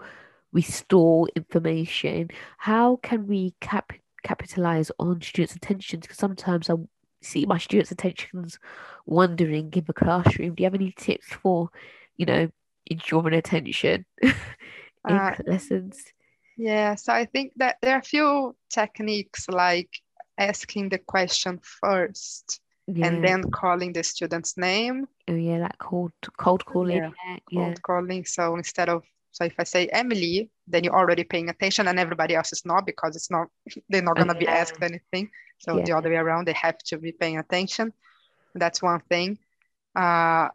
[0.54, 2.30] we store information.
[2.58, 3.94] How can we cap
[4.26, 6.00] capitalize on students' attention?
[6.02, 6.76] Because sometimes I
[7.22, 8.60] see my students' attentions
[9.06, 10.56] wandering in the classroom.
[10.56, 11.70] Do you have any tips for,
[12.18, 12.50] you know,
[12.88, 14.34] ensuring attention in
[15.08, 16.04] Uh, lessons?
[16.58, 19.90] Yeah, so I think that there are a few techniques like
[20.38, 23.08] asking the question first Yeah.
[23.08, 27.02] and then calling the student's name oh yeah, like cold cold calling.
[27.02, 27.12] Yeah,
[27.52, 28.26] yeah, cold calling.
[28.26, 29.04] So instead of
[29.36, 32.86] so if I say Emily, then you're already paying attention, and everybody else is not
[32.86, 33.48] because it's not
[33.90, 35.30] they're not gonna be asked anything.
[35.60, 37.92] So the other way around, they have to be paying attention.
[38.56, 39.38] That's one thing.
[39.94, 40.50] Uh,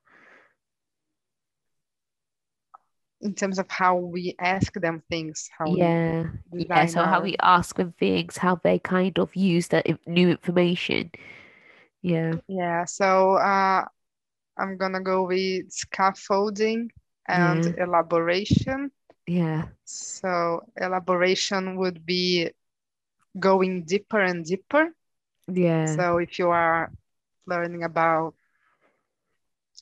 [3.22, 6.86] In terms of how we ask them things, how we Yeah, yeah.
[6.86, 11.12] So how we ask them things, how they kind of use that new information.
[12.02, 13.86] Yeah, Yeah, so uh,
[14.58, 16.92] I'm gonna go with scaffolding
[17.28, 17.78] and Yeah.
[17.78, 18.92] elaboration.
[19.28, 22.50] yeah, So elaboration would be
[23.40, 24.90] going deeper and deeper.
[25.48, 26.92] yeah, So if you are
[27.46, 28.36] learning about,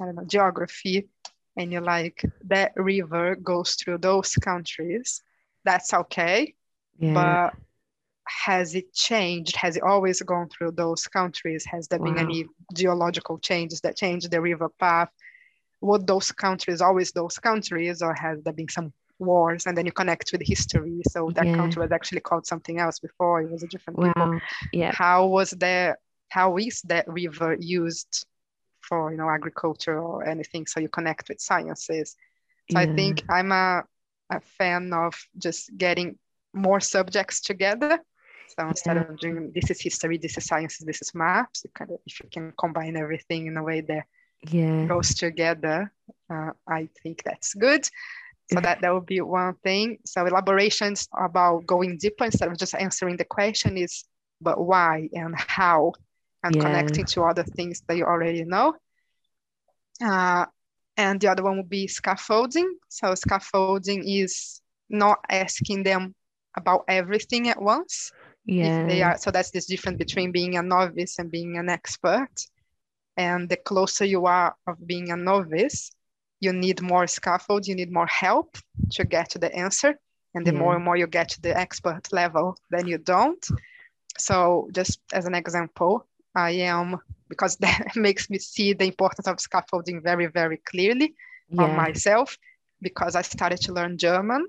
[0.01, 1.07] I don't know, geography,
[1.55, 5.21] and you're like, that river goes through those countries,
[5.63, 6.55] that's okay.
[6.99, 7.35] yeah.
[7.37, 7.53] But
[8.29, 9.55] has it changed?
[9.55, 11.65] Has it always gone through those countries?
[11.65, 15.09] Has there been any geological changes that changed the river path?
[15.81, 19.65] Were those countries always those countries, or has there been some wars?
[19.65, 21.01] And then you connect with history.
[21.09, 21.55] So that Yeah.
[21.57, 23.41] country was actually called something else before.
[23.41, 24.39] It was a different people.
[24.73, 24.91] Yeah.
[24.93, 25.97] How was there?
[26.29, 28.25] How is that river used
[28.81, 30.67] for you know agriculture or anything?
[30.67, 32.15] So you connect with sciences.
[32.71, 33.83] So I think I'm a,
[34.29, 36.17] a fan of just getting
[36.53, 37.99] more subjects together.
[38.57, 39.03] So instead Yeah.
[39.03, 42.19] of doing this is history, this is sciences, this is maths, you kind of if
[42.21, 44.03] you can combine everything in a way that
[44.51, 44.87] Yeah.
[44.87, 45.91] goes together,
[46.31, 47.85] uh, I think that's good.
[48.51, 49.99] So that that would be one thing.
[50.05, 54.05] So elaborations about going deeper instead of just answering the question is,
[54.41, 55.93] but why and how,
[56.43, 56.59] and Yeah.
[56.59, 58.75] connecting to other things that you already know.
[60.03, 60.45] Uh,
[60.97, 62.77] and the other one would be scaffolding.
[62.89, 66.13] So scaffolding is not asking them
[66.55, 68.11] about everything at once
[68.57, 72.29] if they are so that's this difference between being a novice and being an expert
[73.17, 75.91] and the closer you are of being a novice
[76.39, 78.57] you need more scaffold you need more help
[78.91, 79.99] to get to the answer
[80.35, 83.45] and the more and more you get to the expert level then you don't
[84.17, 86.97] so just as an example i am
[87.29, 91.13] because that makes me see the importance of scaffolding very very clearly
[91.57, 92.37] on myself
[92.81, 94.45] because i started to learn german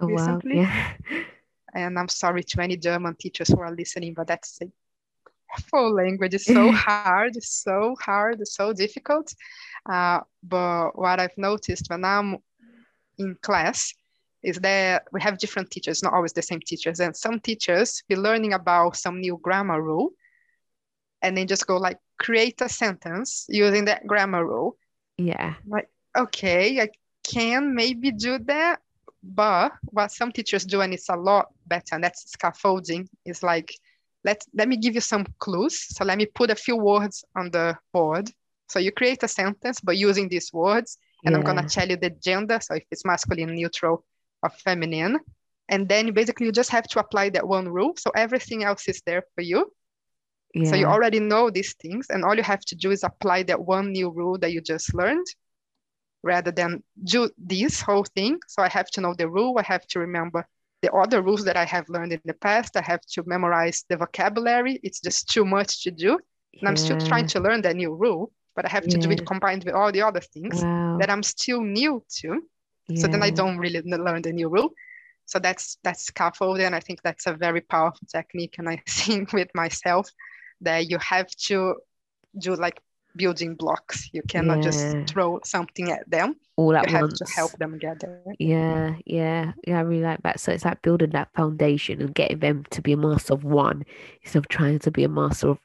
[0.00, 0.38] Oh wow.
[0.42, 0.56] recently.
[0.56, 0.92] Yeah.
[1.76, 6.34] and I'm sorry to any German teachers who are listening, but that's a full language.
[6.34, 9.32] It's so hard, so hard, so difficult.
[9.88, 12.38] Uh, but what I've noticed when I'm
[13.18, 13.92] in class
[14.42, 17.00] is that we have different teachers, not always the same teachers.
[17.00, 20.10] And some teachers be learning about some new grammar rule
[21.20, 24.78] and then just go like create a sentence using that grammar rule.
[25.18, 25.54] Yeah.
[25.66, 26.88] Like, okay, I
[27.22, 28.80] can maybe do that.
[29.28, 33.74] But what some teachers do, and it's a lot better, and that's scaffolding, is like,
[34.24, 35.78] let, let me give you some clues.
[35.96, 38.30] So let me put a few words on the board.
[38.68, 41.38] So you create a sentence, by using these words, and yeah.
[41.38, 42.58] I'm gonna tell you the gender.
[42.60, 44.04] So if it's masculine, neutral,
[44.42, 45.18] or feminine.
[45.68, 47.94] And then basically you just have to apply that one rule.
[47.96, 49.72] So everything else is there for you.
[50.54, 50.70] Yeah.
[50.70, 53.60] So you already know these things, and all you have to do is apply that
[53.60, 55.26] one new rule that you just learned
[56.26, 58.38] rather than do this whole thing.
[58.48, 60.46] So I have to know the rule, I have to remember
[60.82, 63.96] the other rules that I have learned in the past, I have to memorize the
[63.96, 64.78] vocabulary.
[64.82, 66.12] It's just too much to do.
[66.12, 66.68] And yeah.
[66.68, 69.04] I'm still trying to learn that new rule, but I have to yeah.
[69.04, 70.98] do it combined with all the other things wow.
[71.00, 72.42] that I'm still new to.
[72.88, 73.00] Yeah.
[73.00, 74.70] So then I don't really learn the new rule.
[75.24, 76.72] So that's that's scaffolding.
[76.72, 78.56] I think that's a very powerful technique.
[78.58, 80.08] And I think with myself
[80.60, 81.74] that you have to
[82.38, 82.80] do like
[83.16, 84.08] building blocks.
[84.12, 84.62] You cannot yeah.
[84.62, 86.36] just throw something at them.
[86.56, 87.18] All at you once.
[87.20, 88.22] have to help them get there.
[88.38, 89.78] Yeah, yeah, yeah.
[89.78, 90.40] I really like that.
[90.40, 93.84] So it's like building that foundation and getting them to be a master of one
[94.22, 95.58] instead of trying to be a master of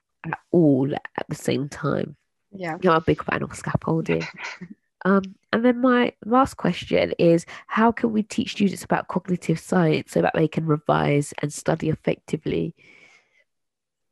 [0.52, 2.16] all at the same time.
[2.52, 4.28] Yeah, I'm a big fan of scaffolding.
[5.06, 10.12] um, and then my last question is: How can we teach students about cognitive science
[10.12, 12.76] so that they can revise and study effectively?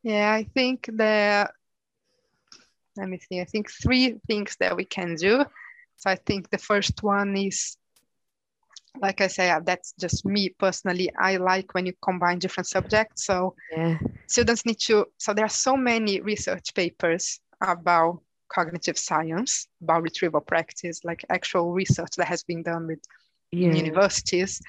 [0.03, 1.51] Yeah, I think that
[2.99, 5.45] let me see, I think three things that we can do.
[5.97, 7.77] So I think the first one is,
[9.01, 11.11] like I say, uh, that's just me personally.
[11.17, 13.25] I like when you combine different subjects.
[13.25, 13.97] So yeah.
[14.27, 20.41] students need to, so there are so many research papers about cognitive science, about retrieval
[20.41, 22.99] practice, like actual research that has been done with
[23.51, 23.73] yeah.
[23.73, 24.61] universities.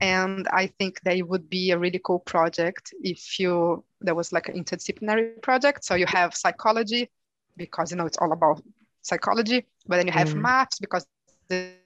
[0.00, 4.48] And I think they would be a really cool project if you, there was like
[4.48, 5.84] an interdisciplinary project.
[5.84, 7.10] So you have psychology,
[7.58, 8.62] because you know it's all about
[9.02, 10.40] psychology but then you have mm.
[10.40, 11.06] maths because
[11.48, 11.76] they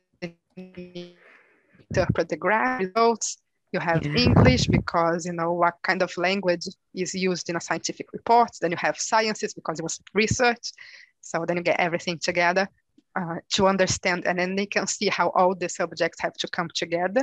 [1.91, 3.39] interpret the graph results
[3.73, 4.15] you have yeah.
[4.27, 8.71] english because you know what kind of language is used in a scientific report then
[8.71, 10.73] you have sciences because it was research
[11.21, 12.69] so then you get everything together
[13.15, 16.69] uh, to understand and then they can see how all the subjects have to come
[16.75, 17.23] together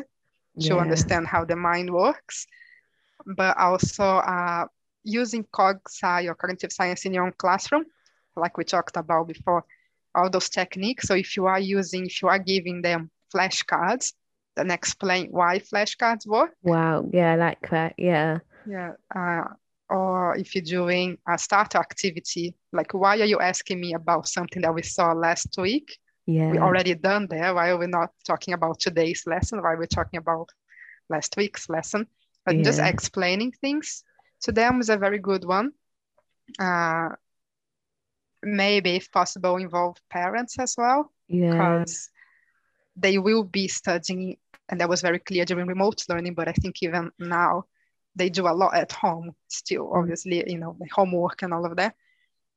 [0.59, 0.75] to yeah.
[0.75, 2.45] understand how the mind works
[3.25, 4.65] but also uh,
[5.03, 7.85] using cog sci or cognitive science in your own classroom
[8.39, 9.63] like we talked about before,
[10.15, 11.08] all those techniques.
[11.08, 14.13] So if you are using, if you are giving them flashcards,
[14.56, 16.52] then explain why flashcards work.
[16.63, 17.10] Wow.
[17.13, 17.93] Yeah, I like that.
[17.97, 18.39] Yeah.
[18.67, 18.93] Yeah.
[19.15, 19.43] Uh,
[19.89, 24.62] or if you're doing a starter activity, like why are you asking me about something
[24.62, 25.97] that we saw last week?
[26.25, 26.52] Yeah.
[26.52, 27.56] We already done there.
[27.56, 29.62] Why are we not talking about today's lesson?
[29.62, 30.49] Why we're we talking about
[31.10, 32.06] last week's lesson?
[32.45, 32.63] But yeah.
[32.63, 34.04] just explaining things
[34.41, 35.71] to them is a very good one.
[36.60, 37.10] Uh,
[38.43, 42.10] maybe if possible involve parents as well yeah because
[42.95, 44.38] they will be studying
[44.69, 47.63] and that was very clear during remote learning but i think even now
[48.15, 49.97] they do a lot at home still mm.
[49.97, 51.95] obviously you know the homework and all of that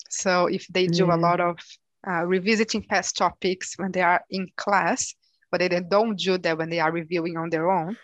[0.08, 1.14] so if they do yeah.
[1.14, 1.58] a lot of
[2.06, 5.14] uh, revisiting past topics when they are in class
[5.50, 7.96] but they don't do that when they are reviewing on their own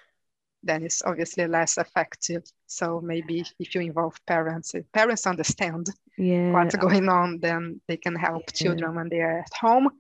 [0.63, 2.43] then it's obviously less effective.
[2.67, 5.89] So maybe if you involve parents, if parents understand
[6.19, 6.53] yeah.
[6.53, 8.53] what's going on, then they can help yeah.
[8.53, 9.91] children when they are at home.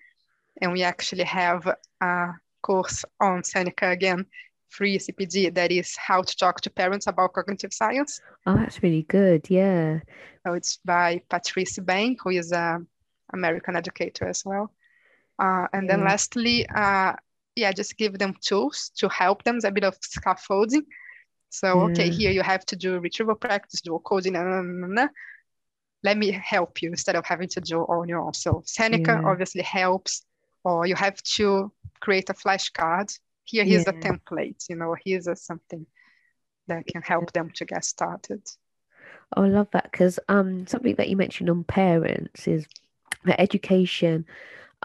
[0.60, 1.66] And we actually have
[2.00, 2.30] a
[2.62, 4.26] course on Seneca again,
[4.68, 8.20] free CPD, that is how to talk to parents about cognitive science.
[8.46, 9.48] Oh, that's really good.
[9.48, 10.00] Yeah.
[10.46, 12.86] So it's by Patrice Bain, who is an
[13.32, 14.72] American educator as well.
[15.38, 17.12] Uh, and then lastly, uh,
[17.54, 19.58] yeah, just give them tools to help them.
[19.64, 20.84] A bit of scaffolding.
[21.50, 25.08] So, okay, here you have to do retrieval practice, dual coding, nah, nah, nah,
[26.02, 28.34] let me help you instead of having to do all on your own.
[28.34, 29.28] So Seneca yeah.
[29.28, 30.24] obviously helps,
[30.64, 33.18] or you have to create a flashcard.
[33.44, 33.90] Here, here's yeah.
[33.90, 35.86] a template, you know, here's a something
[36.66, 38.42] that can help them to get started.
[39.36, 42.66] Oh, I love that because um, something that you mentioned on parents is
[43.24, 44.26] the education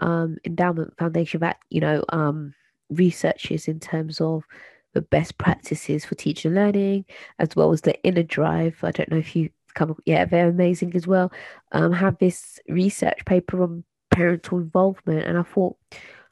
[0.00, 2.54] um, endowment foundation that you know um,
[2.90, 4.44] researchers in terms of
[4.92, 7.04] the best practices for teaching and learning,
[7.38, 8.78] as well as the inner drive.
[8.82, 11.32] I don't know if you come, yeah, they're amazing as well.
[11.72, 15.76] Um, have this research paper on parental involvement, and I thought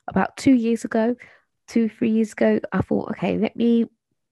[0.09, 1.17] about two years ago,
[1.69, 3.87] two three years ago, I thought, okay, let me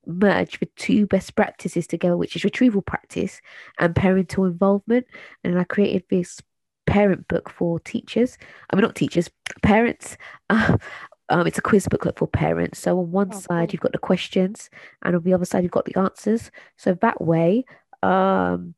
[0.06, 3.40] merge the two best practices together, which is retrieval practice
[3.78, 5.06] and parental involvement.
[5.44, 6.40] And I created this
[6.86, 8.36] parent book for teachers.
[8.70, 9.30] I mean, not teachers,
[9.62, 10.16] parents.
[10.50, 10.78] Uh,
[11.32, 12.80] um, it's a quiz booklet for parents.
[12.80, 13.74] So on one oh, side cool.
[13.74, 14.68] you've got the questions,
[15.04, 16.50] and on the other side you've got the answers.
[16.76, 17.64] So that way,
[18.02, 18.74] um,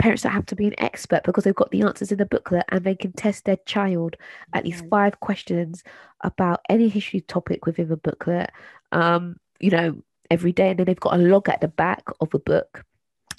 [0.00, 2.64] parents don't have to be an expert because they've got the answers in the booklet,
[2.70, 4.16] and they can test their child
[4.54, 5.84] at least five questions
[6.22, 8.50] about any history topic within the booklet.
[8.92, 12.30] Um, you know, every day, and then they've got a log at the back of
[12.30, 12.84] the book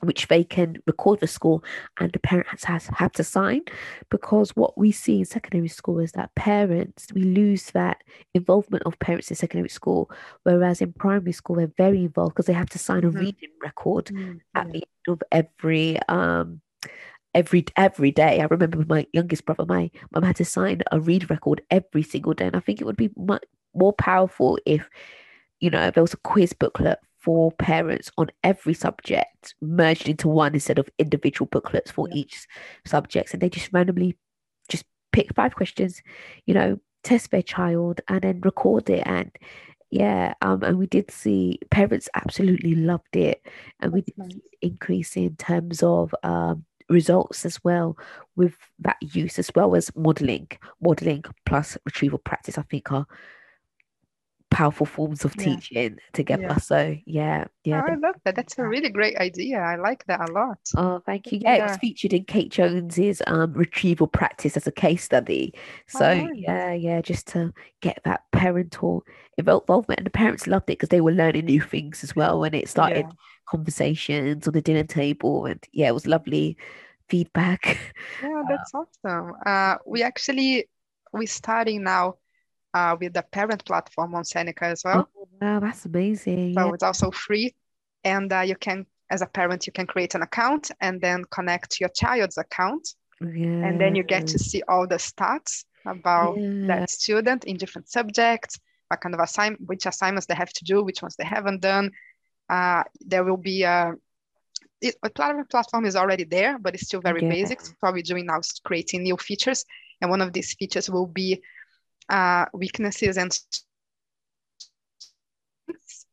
[0.02, 1.62] which they can record the score
[2.00, 3.62] and the parents has have to sign
[4.10, 8.98] because what we see in secondary school is that parents we lose that involvement of
[9.00, 10.10] parents in secondary school
[10.44, 13.20] whereas in primary school they're very involved because they have to sign a mm-hmm.
[13.20, 14.38] reading record mm-hmm.
[14.56, 16.62] at the end of every um
[17.34, 18.42] every every day.
[18.42, 22.34] I remember my youngest brother, my mum had to sign a read record every single
[22.34, 23.44] day, and I think it would be much
[23.74, 24.90] more powerful if
[25.60, 30.54] you know there was a quiz booklet for parents on every subject merged into one
[30.54, 32.18] instead of individual booklets for yeah.
[32.18, 32.48] each
[32.86, 34.18] subject and they just randomly
[34.70, 36.02] just pick five questions
[36.46, 39.32] you know test their child and then record it and
[39.92, 43.46] yeah um and we did see parents absolutely loved it
[43.80, 44.32] and we did nice.
[44.62, 47.98] increase in terms of um results as well
[48.36, 50.48] with that use as well as modeling
[50.82, 53.06] modeling plus retrieval practice i think are
[54.52, 55.44] powerful forms of yeah.
[55.46, 56.44] teaching together.
[56.44, 56.58] Yeah.
[56.58, 57.82] So yeah, yeah.
[57.88, 58.36] Oh, I love that.
[58.36, 59.60] That's a really great idea.
[59.60, 60.60] I like that a lot.
[60.78, 61.40] Oh, thank you.
[61.42, 61.64] Yeah, yeah.
[61.64, 65.54] it was featured in Kate Jones's um, retrieval practice as a case study.
[65.88, 66.36] So oh, nice.
[66.36, 69.04] yeah, yeah, just to get that parental
[69.38, 72.54] involvement, and the parents loved it because they were learning new things as well when
[72.54, 73.08] it started
[73.50, 76.58] conversations on the dinner table, and yeah, it was lovely
[77.08, 77.80] feedback.
[78.22, 79.34] Yeah, that's um, awesome.
[79.46, 80.68] Uh, we actually
[81.14, 82.16] we're starting now
[82.74, 85.10] uh, with the parent platform on Seneca as well.
[85.16, 86.54] Oh, wow, that's amazing.
[86.54, 86.74] So yeah.
[86.74, 87.56] it's also free.
[88.04, 91.80] And uh, you can, as a parent, you can create an account and then connect
[91.80, 92.96] your child's account.
[93.22, 93.66] Yeah.
[93.66, 96.68] And then you get to see all the stats about yeah.
[96.68, 100.84] that student in different subjects, what kind of assignment, which assignments they have to do,
[100.84, 101.92] which ones they haven't done.
[102.50, 103.94] Uh, there will be a,
[104.82, 105.10] it, a
[105.46, 107.30] platform is already there, but it's still very yeah.
[107.30, 107.62] basic.
[107.62, 109.66] So what we're doing now is creating new features.
[110.02, 111.42] And one of these features will be
[112.12, 113.32] uh, weaknesses and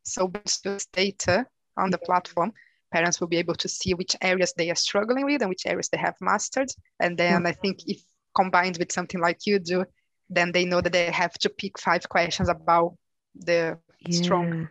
[0.04, 1.44] so based data
[1.76, 2.52] on the platform.
[2.90, 5.90] Parents will be able to see which areas they are struggling with and which areas
[5.90, 6.70] they have mastered.
[7.00, 8.00] And then i think if
[8.34, 9.84] combined with something like you do
[10.30, 12.94] then they know that they have to pick five questions about
[13.34, 14.22] the yeah.
[14.22, 14.68] strong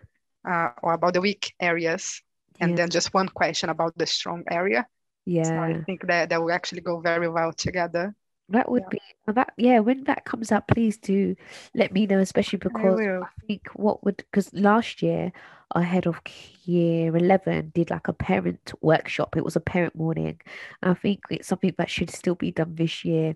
[0.48, 2.22] uh, or about the weak areas
[2.60, 2.78] and yeah.
[2.78, 4.88] then just one question about the strong area.
[5.26, 8.16] Yeah so i think that that will actually go very well together
[8.50, 9.00] that would yeah.
[9.28, 11.36] be that yeah when that comes up please do
[11.76, 15.32] let me know especially because I, I think what would because last year
[15.72, 16.22] our head of
[16.64, 19.36] year 11 did like a parent workshop.
[19.36, 20.40] It was a parent morning.
[20.82, 23.36] I think it's something that should still be done this year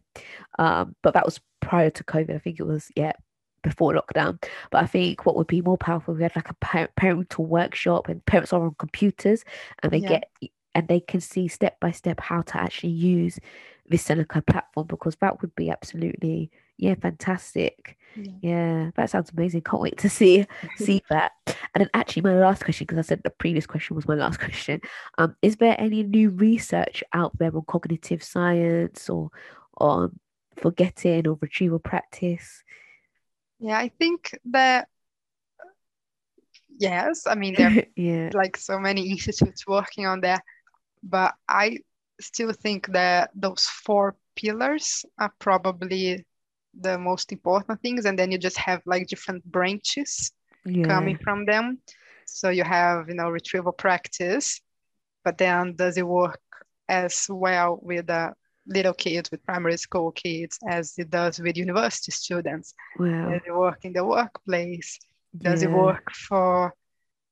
[0.60, 2.36] um but that was prior to covid.
[2.36, 3.14] I think it was yeah
[3.64, 4.42] before lockdown.
[4.72, 8.08] But i think what would be more powerful we had like a parent, parental workshop
[8.08, 9.44] and parents are on computers
[9.84, 10.20] and they yeah.
[10.20, 13.40] get and they can see step by step how to actually use
[13.92, 16.50] this Seneca platform because that would be absolutely
[16.82, 18.32] yeah fantastic yeah.
[18.42, 18.92] yeah.
[18.96, 20.46] that sounds amazing can't wait to see
[20.78, 24.08] see that and then actually my last question because i said the previous question was
[24.08, 24.82] my last question
[25.18, 29.30] um is there any new research out there on cognitive science or
[29.78, 30.20] on
[30.58, 32.64] forgetting or retrieval practice
[33.60, 34.88] yeah i think that
[36.80, 38.30] yes i mean there are yeah.
[38.34, 40.42] like so many institutes working on that
[41.04, 41.78] but i
[42.22, 46.26] still think that those four pillars are probably
[46.80, 50.32] the most important things and then you just have like different branches
[50.66, 50.86] yeah.
[50.86, 51.80] coming from them
[52.26, 54.62] so you have you know retrieval practice
[55.24, 56.40] but then does it work
[56.88, 58.32] as well with uh,
[58.68, 63.30] little kids with primary school kids as it does with university students wow.
[63.30, 65.00] does it work in the workplace
[65.38, 65.70] does yeah.
[65.70, 66.74] it work for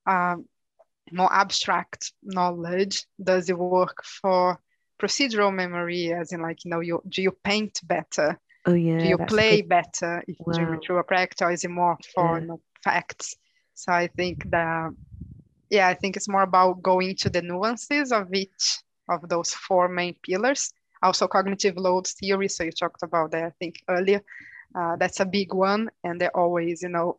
[0.06, 0.44] um,
[1.12, 4.58] more abstract knowledge does it work for
[5.00, 9.06] procedural memory as in like you know you do you paint better oh yeah do
[9.06, 9.68] you play good.
[9.68, 10.52] better if wow.
[10.58, 12.54] you do through a practice or is it more for yeah.
[12.84, 13.36] facts
[13.74, 14.90] so i think that
[15.70, 18.78] yeah i think it's more about going to the nuances of each
[19.08, 20.72] of those four main pillars
[21.02, 24.20] also cognitive load theory so you talked about that i think earlier
[24.78, 27.18] uh, that's a big one and they're always you know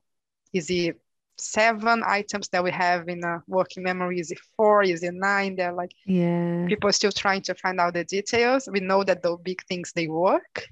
[0.54, 0.98] is it
[1.42, 5.56] seven items that we have in a working memory is it four is it nine
[5.56, 9.22] they're like yeah people are still trying to find out the details we know that
[9.24, 10.68] the big things they work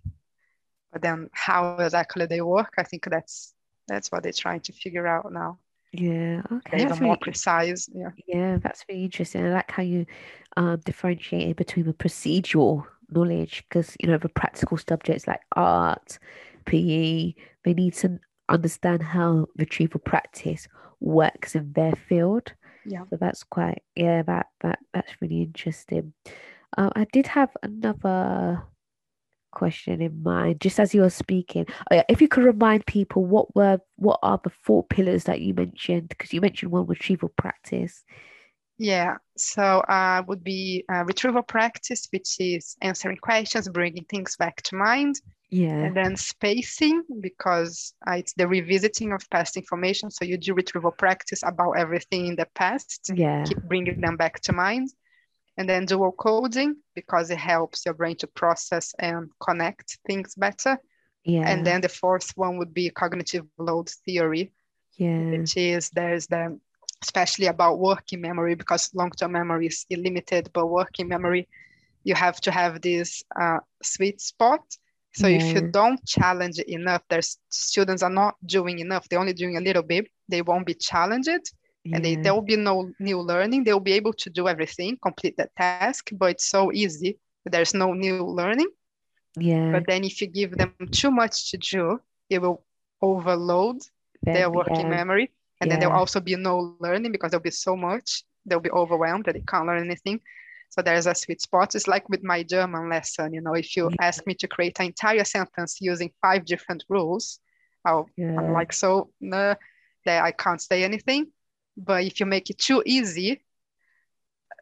[0.91, 3.53] but then how exactly they work i think that's
[3.87, 5.57] that's what they're trying to figure out now
[5.91, 6.77] Yeah, okay.
[6.85, 7.89] That's even more really- precise.
[7.91, 8.11] Yeah.
[8.27, 9.43] Yeah, that's really interesting.
[9.43, 10.05] I like how you
[10.55, 16.19] um, differentiated between the procedural knowledge because, you know, the practical subjects like art,
[16.65, 18.19] PE, they need to
[18.49, 20.67] understand how retrieval practice
[20.99, 22.53] works in their field.
[22.85, 23.03] Yeah.
[23.09, 26.13] So that's quite, yeah, that that that's really interesting.
[26.77, 28.63] Uh, I did have another
[29.51, 31.65] question in mind just as you were speaking.
[31.91, 35.41] Oh, yeah, if you could remind people what were what are the four pillars that
[35.41, 38.03] you mentioned because you mentioned one retrieval practice.
[38.77, 44.61] Yeah, so uh, would be uh, retrieval practice, which is answering questions, bringing things back
[44.63, 45.19] to mind,
[45.51, 45.85] Yeah.
[45.85, 50.11] and then spacing, because uh, it's the revisiting of past information.
[50.11, 53.43] So you do retrieval practice about everything in the past, Yeah.
[53.45, 54.89] keep bringing them back to mind.
[55.57, 60.77] And then dual coding, because it helps your brain to process and connect things better.
[61.25, 61.49] Yeah.
[61.49, 64.53] And then the fourth one would be cognitive load theory,
[64.97, 65.31] yeah.
[65.31, 66.59] which is there's the
[67.01, 71.47] especially about working memory because long-term memory is limited but working memory
[72.03, 74.61] you have to have this uh, sweet spot
[75.13, 79.57] so if you don't challenge enough there's students are not doing enough they're only doing
[79.57, 81.51] a little bit they won't be challenged
[81.91, 85.35] and they, there will be no new learning they'll be able to do everything complete
[85.37, 88.67] the task but it's so easy there's no new learning
[89.37, 89.71] yeah.
[89.71, 91.99] but then if you give them too much to do
[92.29, 92.63] it will
[93.01, 93.77] overload
[94.23, 94.89] their working yeah.
[94.89, 95.31] memory.
[95.61, 98.23] And then there'll also be no learning because there'll be so much.
[98.45, 100.21] They'll be overwhelmed that they can't learn anything.
[100.69, 101.75] So there's a sweet spot.
[101.75, 103.97] It's like with my German lesson, you know, if you Yeah.
[103.99, 107.39] ask me to create an entire sentence using five different rules,
[107.85, 108.27] I'll, Yeah.
[108.37, 109.55] I'm like, so nah,
[110.05, 111.27] that I can't say anything.
[111.77, 113.43] But if you make it too easy,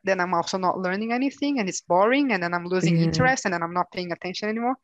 [0.04, 3.02] then I'm also not learning anything and it's boring and then I'm losing Yeah.
[3.02, 4.76] interest and then I'm not paying attention anymore.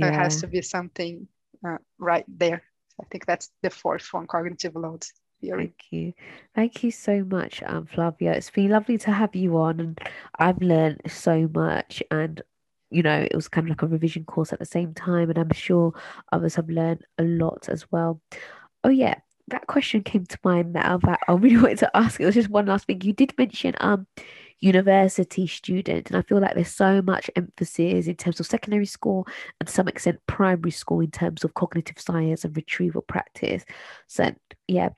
[0.00, 1.28] So it has to be something
[1.66, 2.62] uh, right there.
[3.00, 5.04] I think that's the fourth one, cognitive load
[5.42, 5.66] theory.
[5.66, 6.12] Thank you.
[6.54, 8.32] Thank you so much, um, Flavia.
[8.32, 10.00] It's been lovely to have you on, and
[10.38, 12.02] I've learned so much.
[12.10, 12.42] And,
[12.90, 15.38] you know, it was kind of like a revision course at the same time, and
[15.38, 15.92] I'm sure
[16.32, 18.20] others have learned a lot as well.
[18.84, 19.16] Oh, yeah,
[19.48, 22.20] that question came to mind now that I really wanted to ask.
[22.20, 23.00] It was just one last thing.
[23.02, 24.06] You did mention um
[24.62, 29.26] university student, and I feel like there's so much emphasis in terms of secondary school
[29.60, 33.64] and to some extent primary school in terms of cognitive science and retrieval practice.
[34.06, 34.32] So,
[34.68, 34.90] yeah,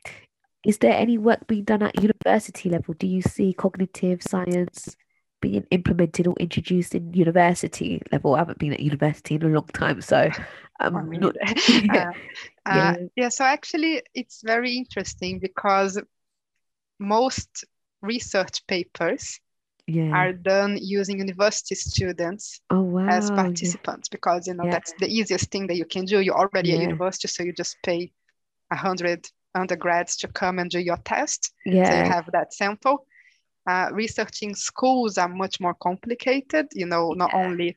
[0.65, 2.95] is there any work being done at university level?
[2.95, 4.97] Do you see cognitive science
[5.41, 8.35] being implemented or introduced in university level?
[8.35, 10.31] I haven't been at university in a long time, so
[10.81, 11.37] I mean, not.
[11.91, 12.12] uh,
[12.67, 12.97] uh, Yeah.
[13.17, 16.01] yeah, so actually it's very interesting because
[16.99, 17.65] most
[18.03, 19.41] research papers
[19.87, 20.11] yeah.
[20.11, 23.07] are done using university students Oh wow.
[23.09, 23.37] as yeah.
[23.37, 24.73] participants because you know Yeah.
[24.73, 26.21] that's the easiest thing that you can do.
[26.21, 28.12] You're already at university, so you just pay
[28.71, 31.53] a hundred undergrads to come and do your test.
[31.83, 33.07] So you have that sample.
[33.67, 37.35] Uh, researching schools are much more complicated, you know, not Yeah.
[37.35, 37.77] only,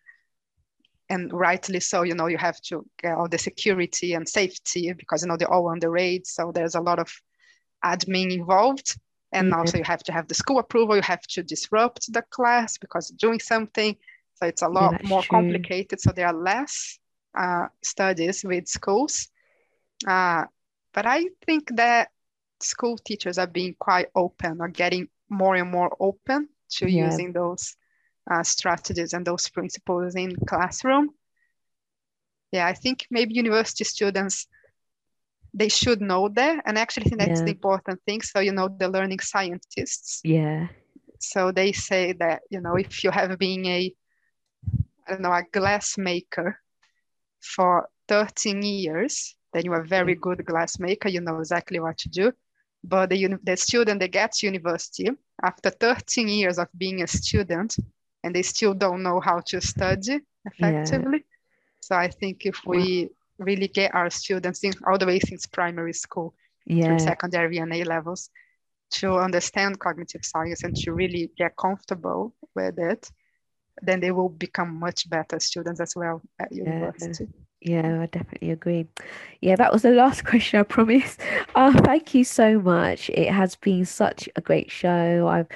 [1.10, 5.22] and rightly so, you know, you have to get all the security and safety because,
[5.24, 6.26] you know, they're all underage.
[6.28, 7.10] So there's a lot of
[7.84, 8.98] admin involved.
[9.32, 9.54] And Yeah.
[9.54, 13.10] also you have to have the school approval, you have to disrupt the class because
[13.10, 13.96] doing something.
[14.36, 15.70] So it's a lot that's more true.
[15.70, 16.00] complicated.
[16.00, 17.00] So there are less
[17.38, 19.30] uh, studies with schools.
[20.08, 20.46] Uh,
[20.98, 22.10] but I think that
[22.60, 27.06] school teachers are being quite open or getting more and more open to Yeah.
[27.06, 27.76] using those
[28.32, 31.12] uh, strategies and those principles in classroom.
[32.52, 34.48] Yeah, I think maybe university students
[35.54, 38.24] they should know that, and I actually think that's the important thing.
[38.24, 40.22] So you know, the learning scientists.
[40.24, 40.68] Yeah.
[41.20, 43.94] So they say that you know, if you have been a
[45.08, 46.60] I don't know a glass maker
[47.40, 50.22] for 13 years, then you are a very mm.
[50.22, 51.10] good glass maker.
[51.10, 52.32] You know exactly what to do.
[52.84, 55.10] But the, the student that gets university
[55.44, 57.76] after 13 years of being a student
[58.24, 61.18] and they still don't know how to study effectively.
[61.18, 61.36] Yeah.
[61.82, 65.94] So I think if we really get our students in all the way since primary
[65.94, 66.34] school
[66.66, 66.86] yeah.
[66.86, 68.30] through secondary and A levels
[68.90, 73.10] to understand cognitive science and to really get comfortable with it,
[73.82, 77.26] then they will become much better students as well at university.
[77.26, 78.88] Yeah, I definitely agree.
[79.42, 81.18] Yeah, that was the last question, I promise.
[81.56, 83.10] Uh, thank you so much.
[83.10, 85.28] It has been such a great show.
[85.28, 85.48] I've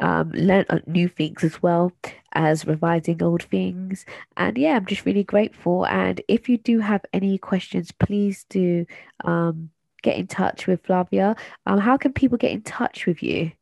[0.00, 1.92] um, learned new things as well
[2.32, 4.06] as revising old things.
[4.36, 5.86] And yeah, I'm just really grateful.
[5.86, 8.86] And if you do have any questions, please do
[9.24, 9.70] um,
[10.02, 11.36] get in touch with Flavia.
[11.66, 13.52] Um, how can people get in touch with you?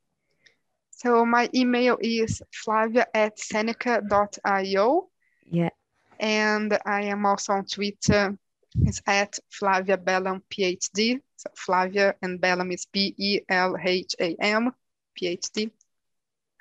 [0.90, 5.08] So my email is flavia at seneca.io.
[5.50, 5.70] Yeah.
[6.18, 8.36] And I am also on Twitter.
[8.82, 11.20] It's at Flavia Belham PhD.
[11.36, 14.72] So Flavia and Belham is B E L H A M,
[15.20, 15.70] PhD.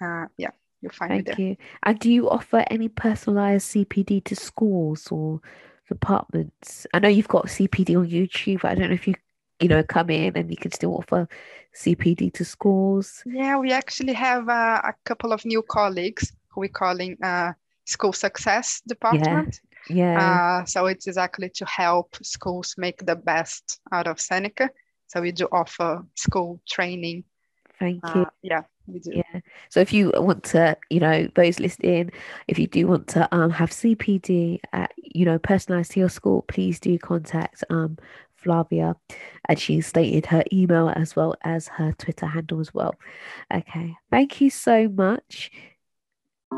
[0.02, 0.52] Uh, yeah,
[0.82, 1.46] you'll find Thank me there.
[1.50, 1.58] you.
[1.84, 5.42] And do you offer any personalized CPD to schools or
[5.90, 6.86] departments?
[6.94, 8.64] I know you've got CPD on YouTube.
[8.64, 9.16] I don't know if you,
[9.60, 11.28] you know, come in and you can still offer
[11.76, 13.24] CPD to schools.
[13.26, 17.54] Yeah, we actually have uh, a couple of new colleagues who we're calling uh,
[17.88, 19.62] School Success Department.
[19.90, 20.60] Yeah.
[20.62, 24.70] Uh, so it's exactly to help schools make the best out of Seneca.
[25.08, 27.24] So we do offer school training.
[27.80, 28.22] Thank you.
[28.22, 29.12] Uh, yeah, we do.
[29.14, 29.40] Yeah.
[29.70, 32.12] So if you want to, you know, those listening,
[32.48, 36.42] if you do want to um have CPD, at, you know, personalized to your school,
[36.42, 37.98] please do contact um
[38.36, 38.96] Flavia,
[39.48, 42.96] and she stated her email as well as her Twitter handle as well.
[43.54, 43.96] Okay.
[44.12, 45.52] Thank you so much.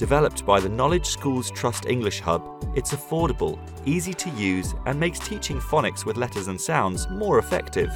[0.00, 2.42] Developed by the Knowledge Schools Trust English Hub,
[2.74, 7.90] it's affordable, easy to use, and makes teaching phonics with letters and sounds more effective.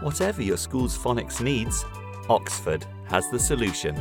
[0.00, 1.84] Whatever your school's phonics needs,
[2.28, 3.94] Oxford has the solution.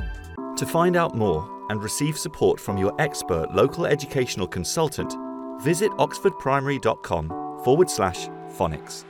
[0.57, 5.13] To find out more and receive support from your expert local educational consultant,
[5.61, 9.03] visit oxfordprimary.com forward slash phonics.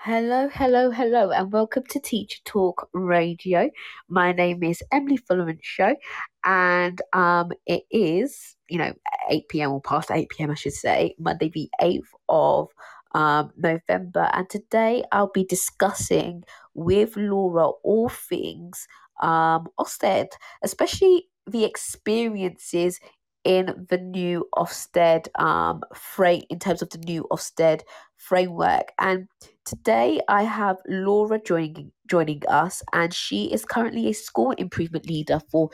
[0.00, 3.68] Hello, hello, hello, and welcome to Teacher Talk Radio.
[4.08, 5.96] My name is Emily Folorunsho,
[6.48, 8.94] and um, it is, you know,
[9.30, 9.70] 8 p.m.
[9.72, 12.68] or past 8 p.m., I should say, Monday, the 8th of
[13.14, 14.30] um, November.
[14.32, 16.44] And today I'll be discussing
[16.74, 18.88] with Laura all things
[19.22, 20.28] um, Ofsted,
[20.62, 22.98] especially the experiences
[23.44, 27.82] in the new Ofsted um, freight in terms of the new Ofsted
[28.16, 28.92] framework.
[28.98, 29.28] And
[29.66, 35.40] today I have Laura joining joining us, and she is currently a school improvement leader
[35.50, 35.70] for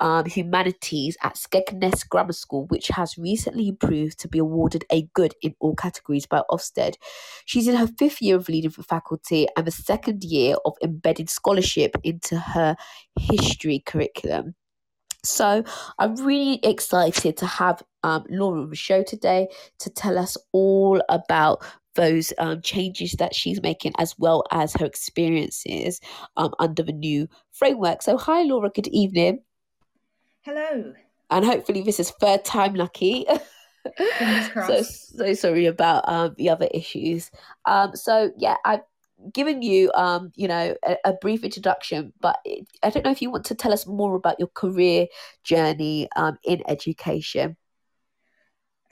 [0.00, 5.34] um, humanities at Skegness Grammar School, which has recently proved to be awarded a good
[5.42, 6.94] in all categories by Ofsted.
[7.44, 11.96] She's in her fifth year of leading faculty and the second year of embedding scholarship
[12.04, 12.76] into her
[13.18, 14.54] history curriculum.
[15.24, 15.64] So
[15.98, 19.48] I'm really excited to have um, Laura on the show today
[19.80, 21.64] to tell us all about
[21.96, 26.00] those um, changes that she's making as well as her experiences
[26.36, 28.02] um, under the new framework.
[28.02, 29.40] So, hi, Laura, good evening.
[30.42, 30.94] Hello.
[31.30, 33.26] And hopefully, this is third time lucky.
[34.66, 37.30] So, so sorry about um, the other issues.
[37.64, 38.82] Um, so, yeah, I've
[39.32, 43.22] given you, um, you know, a, a brief introduction, but it, I don't know if
[43.22, 45.06] you want to tell us more about your career
[45.42, 47.56] journey um, in education.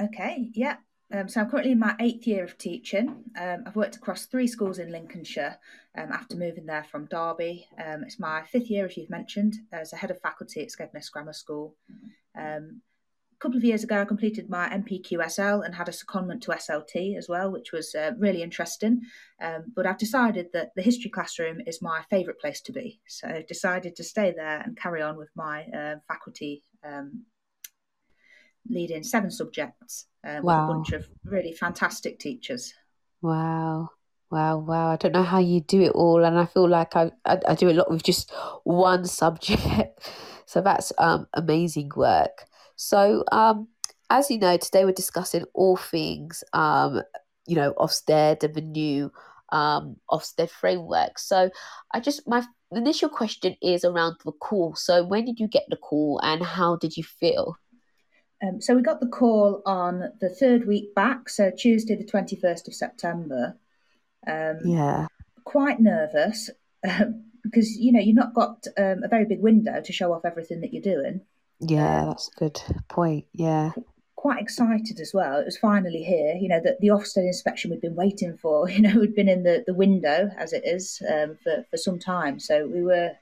[0.01, 0.77] Okay, yeah.
[1.13, 3.23] Um, so I'm currently in my eighth year of teaching.
[3.41, 5.57] Um, I've worked across three schools in Lincolnshire
[5.97, 7.67] um, after moving there from Derby.
[7.79, 11.11] Um, it's my fifth year, as you've mentioned, as a head of faculty at Skegness
[11.11, 11.77] Grammar School.
[12.37, 12.83] Um,
[13.37, 17.17] a couple of years ago, I completed my NPQSL and had a secondment to SLT
[17.17, 19.03] as well, which was uh, really interesting.
[19.41, 23.01] Um, but I've decided that the history classroom is my favourite place to be.
[23.07, 26.65] So I decided to stay there and carry on with my uh, faculty
[28.71, 30.43] leading seven subjects uh, Wow.
[30.43, 32.73] with a bunch of really fantastic teachers.
[33.23, 33.91] Wow.
[34.31, 34.91] Wow, wow.
[34.91, 36.25] I don't know how you do it all.
[36.25, 38.33] And I feel like I, I, I do a lot with just
[38.65, 40.11] one subject.
[40.47, 42.47] So that's um, amazing work.
[42.77, 43.69] So, um,
[44.11, 47.03] as you know, today we're discussing all things, um,
[47.47, 49.11] you know, Ofsted and the new
[49.51, 51.19] um, Ofsted framework.
[51.19, 51.51] So,
[51.93, 54.75] I just, my initial question is around the call.
[54.77, 57.57] So, when did you get the call and how did you feel?
[58.43, 62.69] Um, so we got the call on the third week back, so Tuesday, the 21st
[62.69, 63.57] of September.
[64.27, 65.07] Um, Yeah.
[65.45, 66.51] Quite nervous
[66.89, 70.25] um, because, you know, you've not got um, a very big window to show off
[70.25, 71.21] everything that you're doing.
[71.61, 73.25] Yeah, that's a good point.
[73.33, 73.71] Yeah.
[74.17, 75.39] Quite excited as well.
[75.39, 78.83] It was finally here, you know, that the Ofsted inspection we'd been waiting for, you
[78.83, 82.41] know, we'd been in the, the window, as it is, um, for, for some time.
[82.41, 83.13] So we were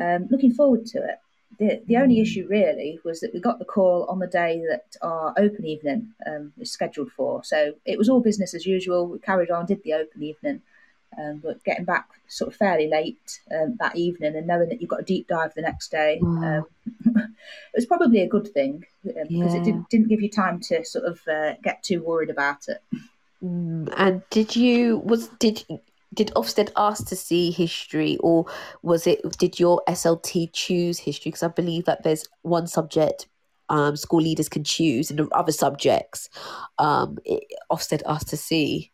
[0.00, 1.18] um, looking forward to it.
[1.58, 4.96] The, the only issue really was that we got the call on the day that
[5.02, 7.44] our open evening um, was scheduled for.
[7.44, 9.06] So it was all business as usual.
[9.06, 10.62] We carried on, did the open evening,
[11.18, 14.90] um, but getting back sort of fairly late um, that evening and knowing that you've
[14.90, 16.58] got a deep dive the next day, Wow.
[16.58, 16.66] um,
[17.16, 20.84] it was probably a good thing uh, because it didn't, didn't give you time to
[20.84, 22.82] sort of uh, get too worried about it.
[23.44, 25.64] Mm, and did you was did
[26.14, 28.46] did Ofsted ask to see history, or
[28.82, 31.30] was it did your SLT choose history?
[31.30, 33.26] Because I believe that there's one subject
[33.68, 36.28] um, school leaders can choose and other subjects
[36.78, 38.92] um, it, Ofsted asked to see?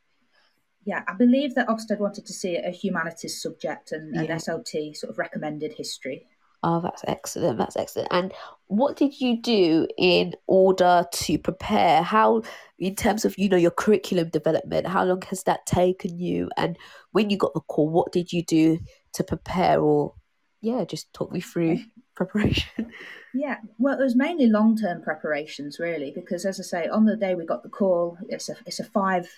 [0.84, 5.10] Yeah, I believe that Ofsted wanted to see a humanities subject and, and SLT sort
[5.10, 6.26] of recommended history.
[6.62, 7.58] Oh, that's excellent.
[7.58, 8.08] That's excellent.
[8.10, 8.32] And
[8.66, 12.02] what did you do in order to prepare?
[12.02, 12.42] How,
[12.78, 16.50] in terms of, you know, your curriculum development, how long has that taken you?
[16.56, 16.76] And
[17.12, 18.80] when you got the call, what did you do
[19.14, 19.80] to prepare?
[19.80, 20.14] Or,
[20.60, 21.78] yeah, just talk me through
[22.16, 22.92] preparation.
[23.38, 27.14] Yeah, well, it was mainly long term preparations, really, because as I say, on the
[27.14, 29.28] day we got the call, it's a it's a five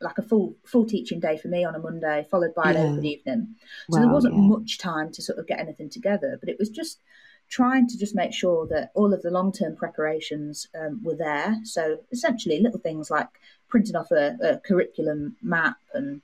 [0.00, 3.04] like a full full teaching day for me on a Monday, followed by an open
[3.04, 3.56] evening.
[3.90, 4.42] So there wasn't yeah.
[4.42, 7.00] much time to sort of get anything together, but it was just
[7.48, 11.58] trying to just make sure that all of the long term preparations um, were there.
[11.64, 13.28] So essentially, little things like
[13.68, 16.22] printing off a, a curriculum map and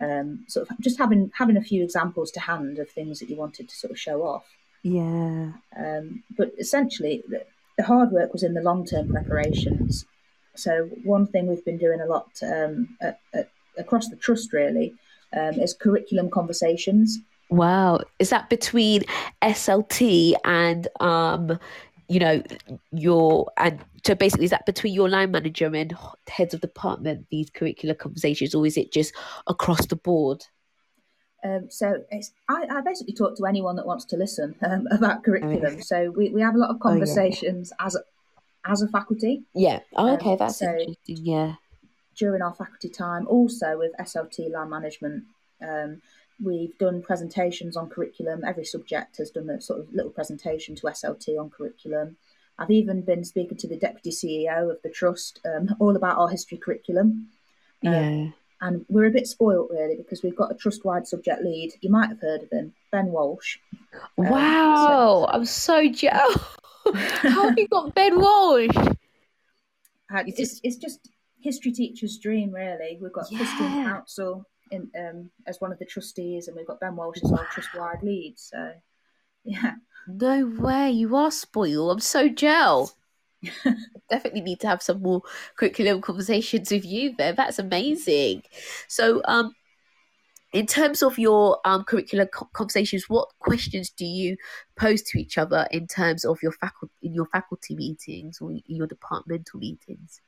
[0.00, 3.36] um, sort of just having having a few examples to hand of things that you
[3.36, 4.46] wanted to sort of show off.
[4.84, 5.52] Yeah.
[5.76, 7.44] Um, but essentially, the,
[7.78, 10.04] the hard work was in the long term preparations.
[10.54, 14.94] So, one thing we've been doing a lot um, at, at, across the trust really
[15.32, 17.18] um, is curriculum conversations.
[17.48, 18.00] Wow.
[18.18, 19.02] Is that between
[19.42, 21.58] SLT and, um,
[22.08, 22.42] you know,
[22.92, 25.96] your, and so basically, is that between your line manager and
[26.28, 29.14] heads of department, these curricular conversations, or is it just
[29.46, 30.44] across the board?
[31.44, 35.22] Um, so, it's, I, I basically talk to anyone that wants to listen um, about
[35.24, 35.82] curriculum.
[35.82, 36.92] So, we, we have a lot of Oh, yeah.
[36.92, 38.00] conversations as, a,
[38.66, 39.80] as a faculty Yeah.
[39.94, 40.36] Oh, Um, okay.
[40.36, 40.96] That's so- interesting.
[41.06, 41.54] Yeah.
[42.16, 45.24] during our faculty time, also with SLT land management.
[45.62, 46.00] Um,
[46.42, 48.42] we've done presentations on curriculum.
[48.44, 52.16] Every subject has done a sort of little presentation to SLT on curriculum.
[52.58, 56.28] I've even been speaking to the deputy CEO of the trust um, all about our
[56.28, 57.28] history curriculum.
[57.84, 58.30] Um, Yeah.
[58.60, 61.72] And we're a bit spoilt really because we've got a trust wide subject lead.
[61.80, 63.58] You might have heard of him, Ben Walsh.
[64.18, 65.26] um, Wow.
[65.32, 66.38] I'm so jealous.
[67.22, 68.68] How have you got Ben Walsh?
[68.76, 71.00] Uh, it's, it's just
[71.40, 72.98] history teacher's dream, really.
[73.00, 73.84] We've got history Yeah.
[73.84, 77.44] council in um, as one of the trustees, and we've got Ben Walsh as our
[77.46, 78.34] trust wide lead.
[78.38, 78.72] So,
[79.44, 79.74] yeah,
[80.06, 81.90] No way, you are spoiled.
[81.92, 82.92] I'm so gel.
[84.10, 85.22] Definitely need to have some more
[85.56, 87.32] curriculum conversations with you there.
[87.32, 88.42] That's amazing.
[88.88, 89.54] So, um,
[90.52, 94.36] in terms of your um curricular co- conversations, what questions do you
[94.76, 98.62] pose to each other in terms of your faculty in your faculty meetings or in
[98.66, 100.20] your departmental meetings?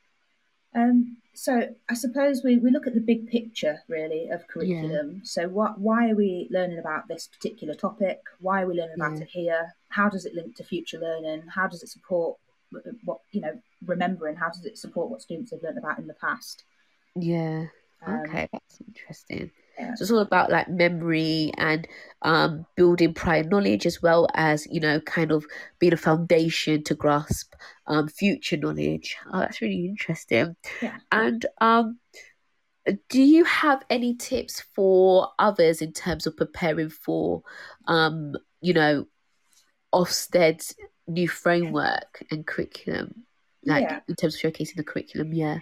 [0.75, 5.21] Um, so I suppose we, we look at the big picture really of curriculum.
[5.23, 8.19] So what why are we learning about this particular topic?
[8.39, 9.23] Why are we learning about Yeah.
[9.23, 9.75] it here?
[9.89, 11.43] How does it link to future learning?
[11.47, 12.37] How does it support
[13.03, 14.35] what you know remembering?
[14.35, 16.63] How does it support what students have learned about in the past?
[17.15, 17.65] Yeah.
[18.05, 19.51] Um, Okay, that's interesting.
[19.77, 19.95] yeah.
[19.95, 21.87] So it's all about like memory and
[22.21, 25.45] um, building prior knowledge as well as you know kind of
[25.79, 27.53] being a foundation to grasp
[27.87, 29.17] um, future knowledge.
[29.31, 30.55] Oh, that's really interesting.
[30.81, 30.97] Yeah.
[31.11, 31.99] And um,
[33.09, 37.41] do you have any tips for others in terms of preparing for
[37.87, 39.05] um, you know
[39.93, 40.75] Ofsted's
[41.07, 43.23] new framework and curriculum?
[43.65, 43.99] Like Yeah.
[44.07, 45.59] in terms of showcasing the curriculum, yeah.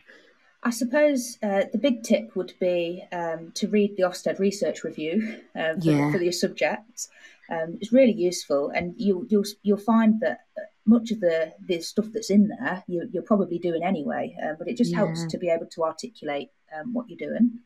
[0.63, 5.39] I suppose uh, the big tip would be um, to read the Ofsted Research Review
[5.55, 6.11] um, for, Yeah.
[6.11, 7.07] for your subjects.
[7.49, 10.39] Um, it's really useful, and you, you'll you'll find that
[10.87, 14.35] much of the the stuff that's in there you, you're probably doing anyway.
[14.43, 17.59] Uh, but it just helps to be able to articulate um, what you're doing.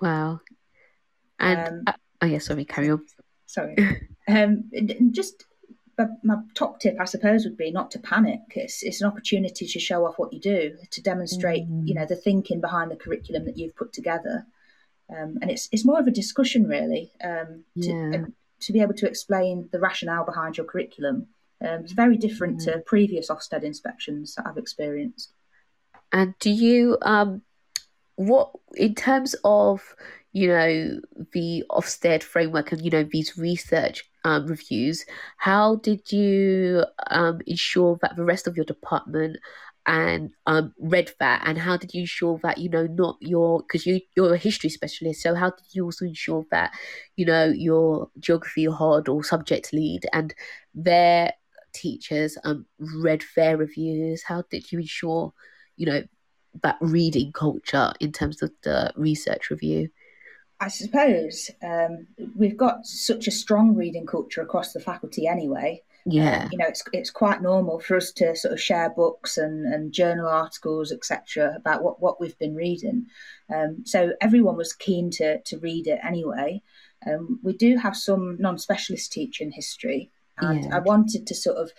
[0.00, 0.40] Wow.
[1.40, 3.04] And Um, uh, oh yeah, sorry, carry on.
[3.46, 3.76] Sorry.
[4.28, 4.70] um,
[5.10, 5.44] just
[6.22, 8.40] my top tip, I suppose, would be not to panic.
[8.54, 11.86] It's it's an opportunity to show off what you do, to demonstrate, Mm.
[11.88, 14.46] you know, the thinking behind the curriculum that you've put together.
[15.10, 18.24] Um, and it's it's more of a discussion, really, um, to, Yeah.
[18.60, 21.28] to be able to explain the rationale behind your curriculum.
[21.60, 22.64] Um, it's very different Mm.
[22.64, 25.32] to previous Ofsted inspections that I've experienced.
[26.12, 27.42] And do you um
[28.16, 29.94] what in terms of
[30.32, 31.00] you know
[31.32, 35.04] the Ofsted framework and you know these research um, reviews,
[35.38, 39.36] how did you um ensure that the rest of your department
[39.86, 41.42] and um read that?
[41.44, 44.70] And how did you ensure that you know not your because you you're a history
[44.70, 46.72] specialist so how did you also ensure that
[47.16, 50.34] you know your geography hard or subject lead and
[50.74, 51.32] their
[51.72, 54.22] teachers um read their reviews?
[54.24, 55.32] How did you ensure
[55.76, 56.02] you know
[56.62, 59.88] that reading culture in terms of the research review
[60.64, 65.82] I suppose um, we've got such a strong reading culture across the faculty anyway.
[66.06, 69.36] yeah Um, you know, it's it's quite normal for us to sort of share books
[69.36, 73.06] and, and journal articles, etc., about what, what we've been reading.
[73.54, 76.62] Um, so everyone was keen to to read it anyway.
[77.06, 80.76] Um, we do have some non-specialist teaching history, and Yeah.
[80.76, 81.72] I wanted to sort of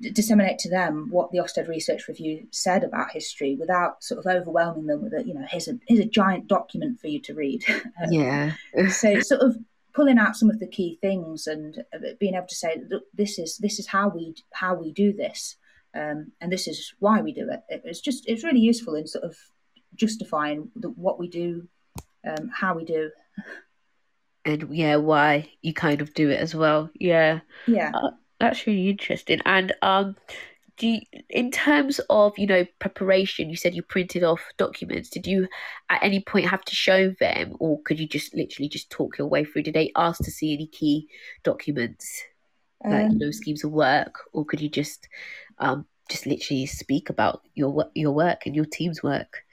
[0.00, 4.86] disseminate to them what the Ofsted Research Review said about history without sort of overwhelming
[4.86, 7.64] them with a, you know, here's a here's a giant document for you to read.
[8.02, 8.52] Um, yeah.
[8.90, 9.56] so sort of
[9.94, 13.38] pulling out some of the key things and uh, being able to say, look, this
[13.38, 15.56] is this is how we how we do this,
[15.94, 17.62] um, and this is why we do it.
[17.84, 19.36] It's just it's really useful in sort of
[19.94, 21.66] justifying the, what we do,
[22.26, 23.10] um, how we do.
[24.44, 26.90] And yeah, why you kind of do it as well.
[26.94, 27.40] Yeah.
[27.66, 27.92] Yeah.
[27.94, 29.40] Uh, that's really interesting.
[29.44, 30.16] And um,
[30.76, 35.08] do you, in terms of you know preparation, you said you printed off documents.
[35.08, 35.48] Did you
[35.88, 39.26] at any point have to show them, or could you just literally just talk your
[39.26, 39.62] way through?
[39.62, 41.08] Did they ask to see any key
[41.44, 42.22] documents,
[42.84, 45.08] um, like you know schemes of work, or could you just
[45.58, 49.44] um, just literally speak about your your work and your team's work?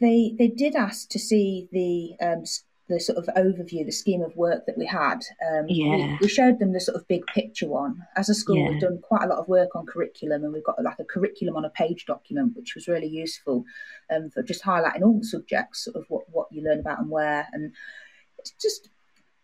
[0.00, 2.44] They they did ask to see the um,
[2.88, 5.18] the sort of overview, the scheme of work that we had.
[5.46, 5.96] Um, yeah.
[5.96, 8.02] We, we, showed them the sort of big picture one.
[8.16, 8.70] As a school, yeah.
[8.70, 11.56] we've done quite a lot of work on curriculum, and we've got like a curriculum
[11.56, 13.64] on a page document, which was really useful
[14.10, 17.10] um, for just highlighting all the subjects, sort of what, what you learn about and
[17.10, 17.46] where.
[17.52, 17.74] And
[18.38, 18.88] it's just,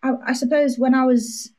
[0.03, 1.53] I, I suppose, when I was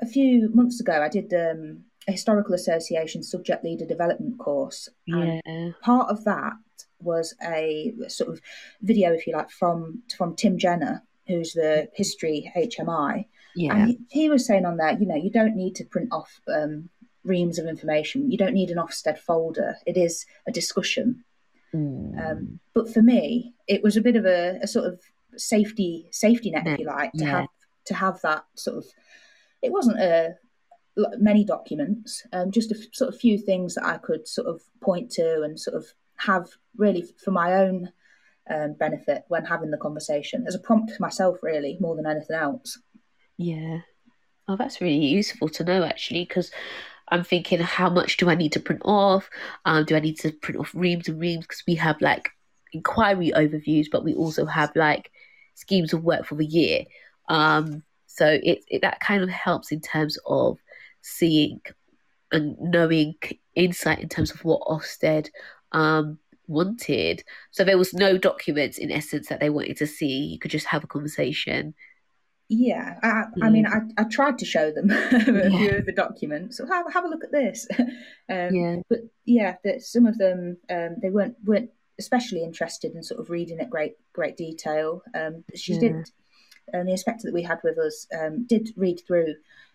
[0.00, 4.88] a few months ago, I did um, a historical association subject leader development course.
[5.06, 5.40] Yeah.
[5.82, 6.54] part of that
[7.00, 8.40] was a sort of
[8.82, 13.26] video, if you like, from from Tim Jenner, who's the history HMI.
[13.54, 13.76] Yeah.
[13.76, 16.40] And he, he was saying on there, you know, you don't need to print off
[16.52, 16.88] um,
[17.24, 18.30] reams of information.
[18.30, 19.76] You don't need an Ofsted folder.
[19.86, 21.24] It is a discussion.
[21.74, 22.30] Mm.
[22.30, 25.00] Um, but for me, it was a bit of a, a sort of
[25.36, 27.40] safety safety net, if you like, to yeah.
[27.40, 27.48] have
[27.86, 28.84] to have that sort of.
[29.62, 30.36] It wasn't a
[31.18, 34.62] many documents, um, just a f- sort of few things that I could sort of
[34.80, 37.92] point to and sort of have really for my own
[38.50, 42.36] um, benefit when having the conversation as a prompt to myself, really, more than anything
[42.36, 42.78] else.
[43.36, 43.80] Yeah.
[44.48, 46.50] Oh, that's really useful to know actually, because
[47.10, 49.28] I'm thinking, how much do I need to print off?
[49.64, 51.46] Um, do I need to print off reams and reams?
[51.46, 52.30] Because we have like
[52.72, 55.10] inquiry overviews, but we also have like
[55.54, 56.84] schemes of work for the year.
[57.28, 60.58] Um, so it, it that kind of helps in terms of
[61.02, 61.60] seeing
[62.32, 63.14] and knowing
[63.54, 65.28] insight in terms of what Ofsted
[65.72, 66.18] um,
[66.48, 67.22] wanted.
[67.50, 70.26] So there was no documents in essence that they wanted to see.
[70.26, 71.74] You could just have a conversation.
[72.50, 75.48] Yeah, I, I mean, I, I tried to show them a yeah.
[75.50, 76.56] few of the documents.
[76.56, 77.68] So have, have a look at this.
[77.78, 83.02] um, yeah, but yeah, that some of them um, they weren't weren't especially interested in
[83.02, 85.02] sort of reading at great great detail.
[85.14, 85.80] Um, she yeah.
[85.80, 86.10] did,
[86.72, 89.34] and the inspector that we had with us um, did read through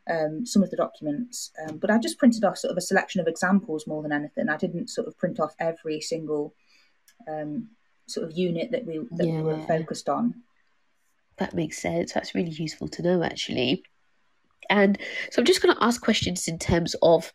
[0.09, 3.21] um, some of the documents, um, but I just printed off sort of a selection
[3.21, 4.49] of examples more than anything.
[4.49, 6.55] I didn't sort of print off every single
[7.27, 7.69] um,
[8.07, 9.37] sort of unit that we that yeah.
[9.37, 10.43] we were focused on.
[11.37, 12.13] That makes sense.
[12.13, 13.83] That's really useful to know, actually.
[14.69, 14.97] And
[15.31, 17.33] so I'm just going to ask questions in terms of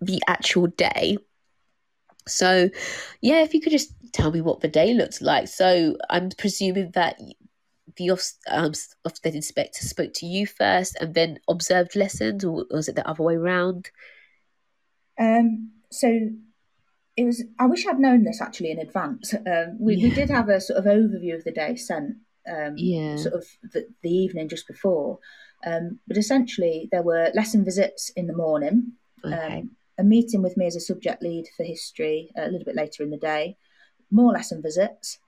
[0.00, 1.18] the actual day.
[2.26, 2.68] So,
[3.20, 5.48] yeah, if you could just tell me what the day looks like.
[5.48, 7.18] So, I'm presuming that
[7.96, 8.72] the off, um,
[9.06, 13.22] Ofsted inspector spoke to you first and then observed lessons, or was it the other
[13.22, 13.90] way around?
[15.18, 16.30] Um, so
[17.16, 17.44] it was.
[17.58, 19.34] I wish I'd known this actually in advance.
[19.34, 20.08] Um, we, yeah.
[20.08, 22.16] we did have a sort of overview of the day sent.
[22.50, 23.16] Um, yeah.
[23.16, 25.18] Sort of the, the evening just before,
[25.64, 28.92] um, but essentially there were lesson visits in the morning.
[29.24, 29.60] Okay.
[29.60, 33.02] Um, a meeting with me as a subject lead for history a little bit later
[33.02, 33.56] in the day.
[34.10, 35.18] More lesson visits.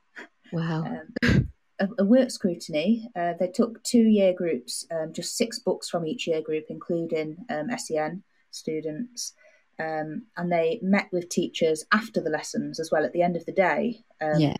[0.53, 0.85] Wow.
[1.23, 3.09] Um, a, a, work scrutiny.
[3.17, 7.37] Uh, they took two year groups, um, just six books from each year group, including
[7.51, 9.35] um, SEN students.
[9.79, 13.45] Um, and they met with teachers after the lessons as well at the end of
[13.47, 14.05] the day.
[14.21, 14.57] Um, yeah.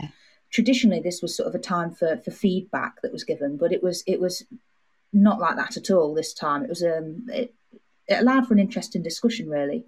[0.51, 3.83] Traditionally, this was sort of a time for, for feedback that was given, but it
[3.83, 4.45] was it was
[5.13, 6.63] not like that at all this time.
[6.63, 7.55] It was um it,
[8.07, 9.85] it allowed for an interesting discussion really.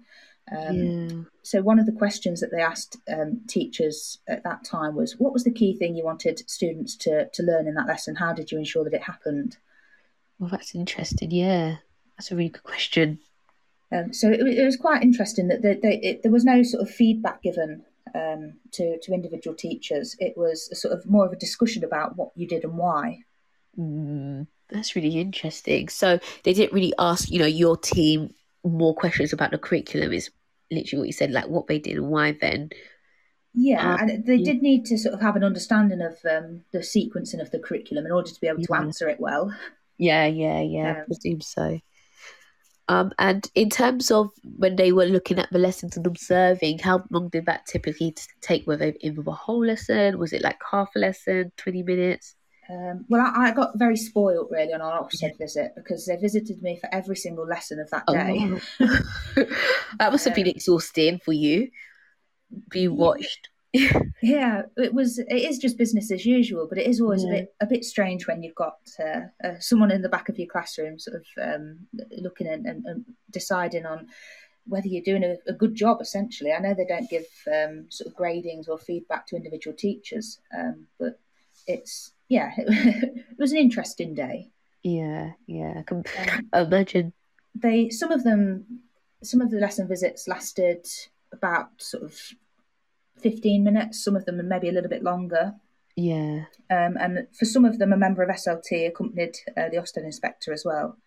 [0.55, 1.23] Um, yeah.
[1.43, 5.33] So one of the questions that they asked um, teachers at that time was, "What
[5.33, 8.15] was the key thing you wanted students to to learn in that lesson?
[8.15, 9.57] How did you ensure that it happened?"
[10.39, 11.31] Well, that's interesting.
[11.31, 11.77] Yeah,
[12.17, 13.19] that's a really good question.
[13.91, 16.81] Um, so it, it, was quite interesting that they, they, it, there was no sort
[16.83, 20.15] of feedback given um, to to individual teachers.
[20.19, 23.19] It was sort of more of a discussion about what you did and why.
[23.79, 25.87] Mm, that's really interesting.
[25.87, 28.33] So they didn't really ask, you know, your team
[28.63, 30.11] more questions about the curriculum.
[30.11, 30.31] Is
[30.69, 32.33] literally what you said, like what they did and why.
[32.33, 32.71] Then,
[33.53, 36.79] yeah, um, and they did need to sort of have an understanding of um, the
[36.79, 39.53] sequencing of the curriculum in order to be able to answer it well.
[39.97, 40.91] Yeah, yeah, yeah.
[40.97, 41.79] Um, I presume so.
[42.89, 47.03] Um, and in terms of when they were looking at the lessons and observing, how
[47.09, 48.65] long did that typically take?
[48.65, 50.17] Were they in the whole lesson?
[50.19, 52.35] Was it like half a lesson, twenty minutes?
[52.69, 56.61] Um, well, I, I, got very spoiled really on our Ofsted visit because they visited
[56.61, 58.59] me for every single lesson of that oh, day.
[58.81, 58.95] Oh.
[59.99, 61.69] that must have been exhausting for you.
[62.69, 63.49] Be watched.
[64.21, 65.19] yeah, it was.
[65.19, 67.29] It is just business as usual, but it is always yeah.
[67.29, 70.39] a bit a bit strange when you've got uh, uh, someone in the back of
[70.39, 71.79] your classroom, sort of um,
[72.17, 74.07] looking and, and, and, deciding on
[74.67, 75.99] whether you're doing a, a, good job.
[76.01, 80.39] Essentially, I know they don't give um, sort of gradings or feedback to individual teachers,
[80.57, 81.19] um, but
[81.67, 84.49] it's yeah, it was an interesting day.
[84.81, 87.13] Yeah, yeah, I can um, imagine.
[87.53, 88.81] They some of them,
[89.23, 90.87] some of the lesson visits lasted
[91.33, 92.17] about sort of
[93.21, 94.03] fifteen minutes.
[94.03, 95.53] Some of them are maybe a little bit longer.
[95.95, 96.45] Yeah.
[96.69, 100.53] Um, and for some of them, a member of SLT accompanied uh, the Ofsted inspector
[100.53, 100.97] as well.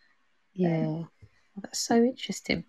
[0.52, 0.86] Yeah.
[0.86, 1.08] Um,
[1.56, 2.64] that's so interesting.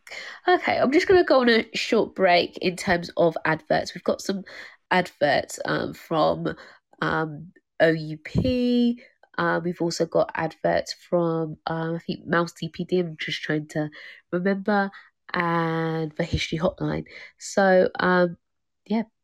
[0.48, 3.96] Okay, I'm just going to go on a short break in terms of adverts.
[3.96, 4.44] We've got some
[4.92, 6.56] adverts um, from
[7.02, 8.98] um, OUP.
[9.38, 13.00] Uh, we've also got adverts from, um, I think, Mouse DPD.
[13.00, 13.90] I'm just trying to
[14.32, 14.92] remember,
[15.34, 17.06] and the History Hotline.
[17.40, 18.38] So, um,
[18.86, 19.04] yeah,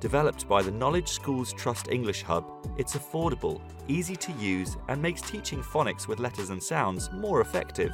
[0.00, 5.20] Developed by the Knowledge Schools Trust English Hub, it's affordable, easy to use, and makes
[5.20, 7.92] teaching phonics with letters and sounds more effective.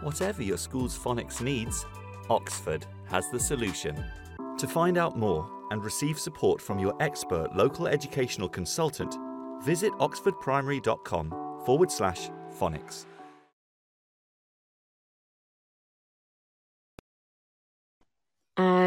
[0.00, 1.84] Whatever your school's phonics needs,
[2.30, 4.02] Oxford has the solution.
[4.56, 9.18] To find out more and receive support from your expert local educational consultant,
[9.62, 13.04] visit oxfordprimary.com forward slash phonics.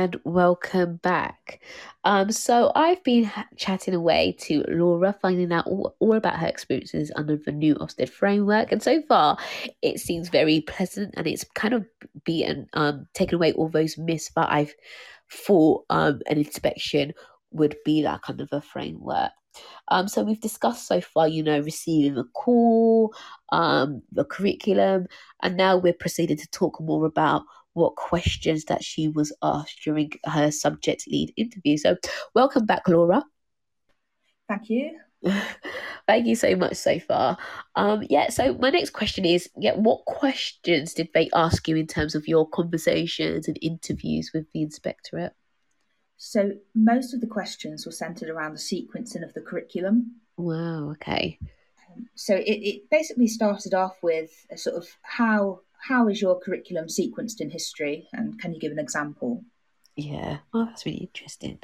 [0.05, 1.59] And welcome back.
[2.03, 6.45] Um, so I've been ha- chatting away to Laura, finding out all, all, about her
[6.45, 9.35] experiences under the new Ofsted framework, and so far
[9.81, 11.87] it seems very pleasant, and it's kind of
[12.23, 14.75] beaten, um, taken away all those myths that I've
[15.31, 17.11] thought um, an inspection
[17.49, 19.31] would be like under the framework.
[19.87, 23.11] Um, so we've discussed so far, you know, receiving a call,
[23.51, 25.07] um, the curriculum,
[25.41, 27.41] and now we're proceeding to talk more about
[27.75, 31.77] what questions that she was asked during her subject lead interview.
[31.77, 31.97] So
[32.33, 33.23] welcome back, Laura.
[34.47, 34.97] Thank you.
[36.07, 37.37] Thank you so much so far.
[37.75, 41.87] Um, yeah, so my next question is, yeah, what questions did they ask you in
[41.87, 45.33] terms of your conversations and interviews with the inspectorate?
[46.17, 50.15] So most of the questions were centered around the sequencing of the curriculum.
[50.37, 50.91] Wow.
[50.91, 51.39] Okay.
[51.91, 56.39] Um, so it, it basically started off with a sort of how how is your
[56.39, 59.43] curriculum sequenced in history, and can you give an example?
[59.95, 60.39] Yeah.
[60.53, 61.59] Oh, that's really interesting.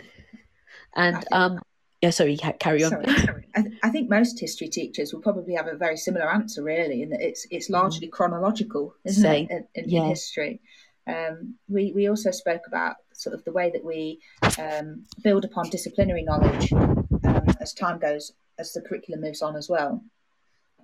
[0.95, 1.59] And think, um,
[2.01, 2.91] yeah, sorry, carry on.
[2.91, 3.47] Sorry, sorry.
[3.55, 7.03] I, th- I, think most history teachers will probably have a very similar answer, really,
[7.03, 8.11] in that it's it's largely mm.
[8.11, 9.47] chronological, isn't Same.
[9.49, 10.07] it, in, in, yeah.
[10.07, 10.61] history.
[11.07, 14.19] Um, we, we also spoke about sort of the way that we
[14.59, 19.67] um, build upon disciplinary knowledge um, as time goes, as the curriculum moves on as
[19.67, 20.03] well.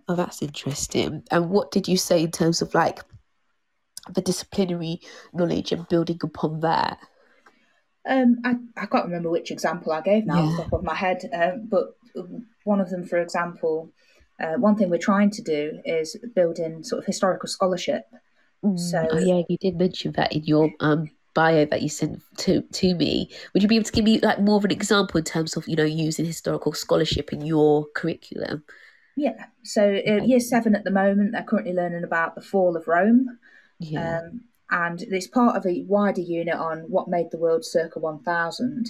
[0.07, 1.23] Oh, that's interesting.
[1.31, 3.01] And what did you say in terms of like
[4.13, 5.01] the disciplinary
[5.33, 6.99] knowledge and building upon that?
[8.07, 10.41] Um, I, I can't remember which example I gave now yeah.
[10.43, 11.97] off the top of my head, um, but
[12.63, 13.91] one of them, for example,
[14.39, 18.05] uh, one thing we're trying to do is build in sort of historical scholarship
[18.63, 18.79] Mm.
[18.79, 22.61] So oh, yeah, you did mention that in your um, bio that you sent to
[22.61, 23.29] to me.
[23.53, 25.67] Would you be able to give me like more of an example in terms of
[25.67, 28.63] you know using historical scholarship in your curriculum?
[29.15, 29.45] Yeah.
[29.63, 33.39] So uh, year seven at the moment, they're currently learning about the fall of Rome.
[33.79, 34.19] Yeah.
[34.19, 38.89] Um, and it's part of a wider unit on what made the world circa 1000.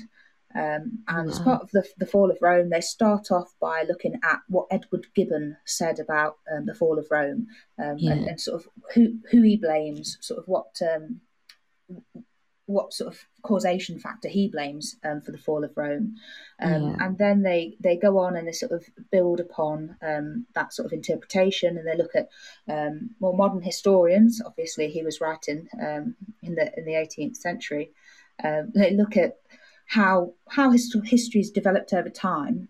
[0.55, 1.33] Um, and wow.
[1.33, 4.67] as part of the, the fall of Rome, they start off by looking at what
[4.71, 8.13] Edward Gibbon said about um, the fall of Rome um, yeah.
[8.13, 11.21] and, and, sort of who who he blames, sort of what um,
[12.65, 16.15] what sort of causation factor he blames um, for the fall of Rome,
[16.59, 16.95] um, yeah.
[16.99, 20.93] and then they they go on and they sort of build upon that sort of
[20.93, 22.29] interpretation, and they look at
[23.19, 24.41] more modern historians.
[24.45, 25.67] Obviously, he was writing
[26.43, 27.91] in the in the 18th century.
[28.43, 29.37] they look at
[29.87, 32.67] how how history has developed over time.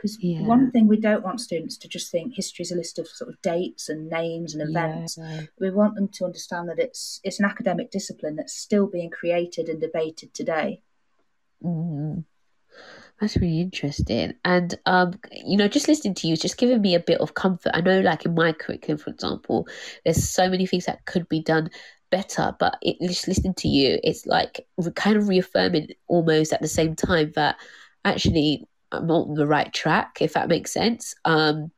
[0.00, 0.40] Because yeah.
[0.40, 3.28] one thing we don't want students to just think history is a list of sort
[3.28, 5.18] of dates and names and events.
[5.18, 5.42] Yeah.
[5.58, 9.68] We want them to understand that it's it's an academic discipline that's still being created
[9.68, 10.82] and debated today.
[11.62, 12.24] Mm.
[13.20, 14.32] That's really interesting.
[14.42, 17.34] And um, you know, just listening to you is just giving me a bit of
[17.34, 17.72] comfort.
[17.74, 19.68] I know like in my curriculum, for example,
[20.04, 21.68] there's so many things that could be done
[22.10, 26.68] better, but it, just listening to you, it's like kind of reaffirming almost at the
[26.68, 27.56] same time that
[28.06, 31.14] actually I'm on the right track, if that makes sense.
[31.24, 31.70] Um,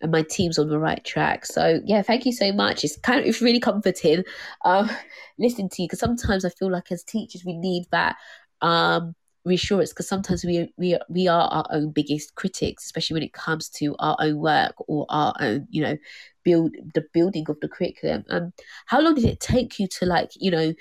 [0.00, 1.44] and my team's on the right track.
[1.44, 2.84] So yeah, thank you so much.
[2.84, 4.24] It's kind of it's really comforting
[4.64, 4.90] um,
[5.38, 8.16] listening to you because sometimes I feel like as teachers we need that
[8.60, 9.14] um,
[9.44, 13.68] reassurance because sometimes we we we are our own biggest critics, especially when it comes
[13.70, 15.96] to our own work or our own you know
[16.44, 18.24] build the building of the curriculum.
[18.30, 18.52] Um,
[18.86, 20.72] how long did it take you to like you know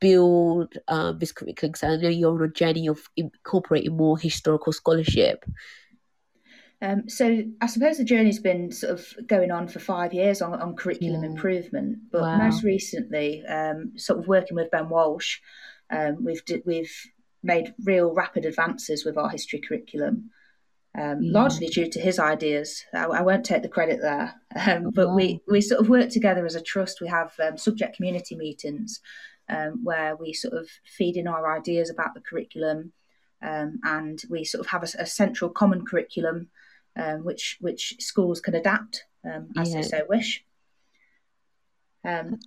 [0.00, 1.72] build um, this curriculum?
[1.72, 5.44] Because I know you're on a journey of incorporating more historical scholarship.
[6.80, 10.54] Um, so I suppose the journey's been sort of going on for five years on,
[10.54, 11.30] on curriculum yeah.
[11.30, 12.36] improvement, but wow.
[12.38, 15.38] most recently, um, sort of working with Ben Walsh,
[15.90, 16.94] um, we've we've
[17.42, 20.30] made real rapid advances with our history curriculum,
[20.96, 21.32] um, yeah.
[21.32, 22.84] largely due to his ideas.
[22.94, 26.46] I, I won't take the credit there, um, but we we sort of work together
[26.46, 27.00] as a trust.
[27.00, 29.00] We have um, subject community meetings
[29.82, 32.92] where we sort of feed in our ideas about the curriculum.
[33.40, 36.48] and we sort of have a, a central common curriculum
[36.98, 39.76] um, which which schools can adapt um, as yeah.
[39.76, 40.44] they so wish.
[42.04, 42.40] Um,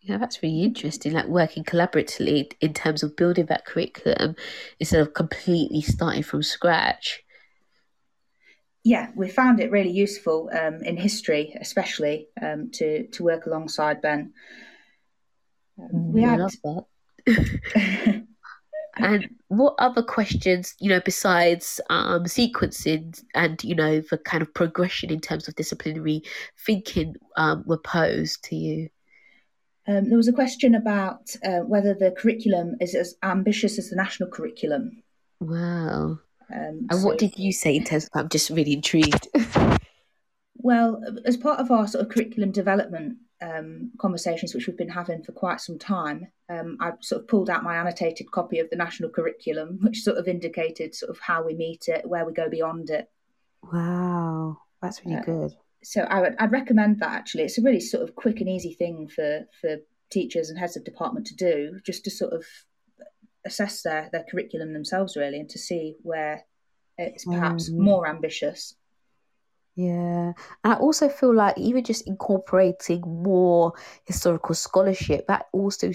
[0.00, 1.12] yeah, that's really interesting.
[1.12, 4.36] Like working collaboratively in terms of building that curriculum
[4.80, 7.22] instead of completely starting from scratch.
[8.84, 14.00] Yeah, we found it really useful um, in history, especially um, to to work alongside
[14.00, 14.32] Ben.
[15.78, 16.40] Mm, we I had...
[16.40, 16.84] love that.
[18.96, 24.52] and what other questions, you know, besides um, sequencing and, you know, the kind of
[24.54, 26.22] progression in terms of disciplinary
[26.66, 28.88] thinking um, were posed to you?
[29.86, 33.96] Um, there was a question about uh, whether the curriculum is as ambitious as the
[33.96, 35.02] national curriculum.
[35.40, 36.18] Wow.
[36.52, 39.28] Um, and so, what did you say in terms of I'm just really intrigued?
[40.56, 45.22] well, as part of our sort of curriculum development um, conversations which we've been having
[45.22, 48.76] for quite some time, um, I sort of pulled out my annotated copy of the
[48.76, 52.48] national curriculum, which sort of indicated sort of how we meet it, where we go
[52.48, 53.10] beyond it.
[53.72, 55.56] Wow, that's really uh, good.
[55.82, 57.44] So I would I'd recommend that actually.
[57.44, 59.76] It's a really sort of quick and easy thing for for
[60.10, 62.44] teachers and heads of department to do, just to sort of
[63.44, 66.44] assess their their curriculum themselves really, and to see where
[66.96, 67.78] it's perhaps mm.
[67.78, 68.74] more ambitious
[69.78, 70.32] yeah.
[70.64, 73.72] And I also feel like even just incorporating more
[74.04, 75.92] historical scholarship, that also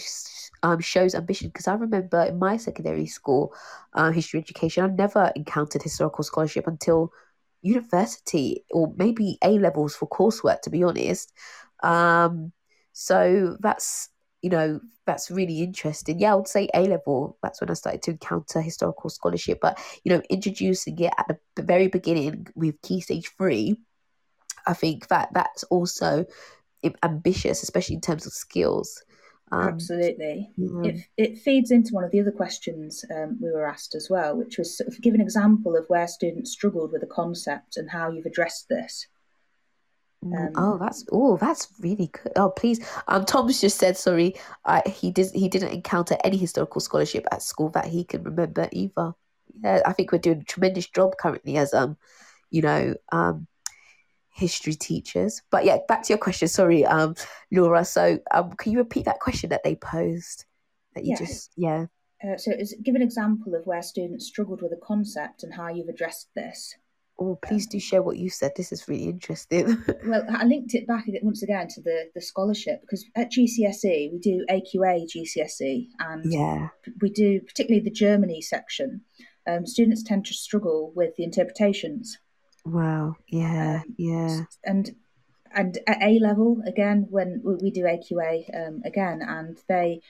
[0.64, 1.50] um, shows ambition.
[1.50, 3.54] Because I remember in my secondary school
[3.94, 7.12] uh, history education, I never encountered historical scholarship until
[7.62, 11.34] university or maybe A levels for coursework, to be honest.
[11.84, 12.54] Um,
[12.94, 14.08] so that's
[14.44, 16.20] you know that's really interesting.
[16.20, 19.80] Yeah i would say a level that's when i started to encounter historical scholarship but
[20.04, 23.78] you know introducing it at the very beginning with key stage three
[24.68, 26.26] i think that that's also
[27.02, 29.02] ambitious especially in terms of skills.
[29.54, 30.50] Um, absolutely.
[30.58, 30.90] Yeah.
[30.90, 34.36] it, it feeds into one of the other questions um, we were asked as well
[34.36, 37.90] which was sort of give an example of where students struggled with a concept and
[37.90, 39.08] how you've addressed this
[40.26, 42.32] um, oh, that's oh, that's really good.
[42.36, 42.86] Oh, please.
[43.08, 44.36] Um, Tom's just said sorry.
[44.66, 48.70] I he did he didn't encounter any historical scholarship at school that he can remember
[48.72, 49.14] either.
[49.62, 51.98] Yeah, I think we're doing a tremendous job currently as um,
[52.54, 53.48] you know, um,
[54.30, 55.42] history teachers.
[55.50, 56.48] But yeah, back to your question.
[56.48, 57.16] Sorry, um,
[57.52, 57.84] Laura.
[57.84, 60.46] So um, can you repeat that question that they posed?
[60.96, 61.26] That you yeah.
[61.26, 61.86] just yeah.
[62.24, 62.54] Uh, so,
[62.84, 66.76] give an example of where students struggled with a concept and how you've addressed this.
[67.24, 68.52] Oh, please do share what you said.
[68.58, 69.82] This is really interesting.
[70.06, 74.20] well, I linked it back once again to the, the scholarship because at GCSE we
[74.22, 76.68] do AQA GCSE and yeah.
[77.02, 79.02] we do particularly the Germany section.
[79.48, 82.18] Um, students tend to struggle with the interpretations.
[82.66, 83.16] Wow.
[83.28, 83.84] Yeah.
[83.86, 84.40] Um, yeah.
[84.66, 84.94] And
[85.56, 90.02] and at A level again when we do AQA um, again and they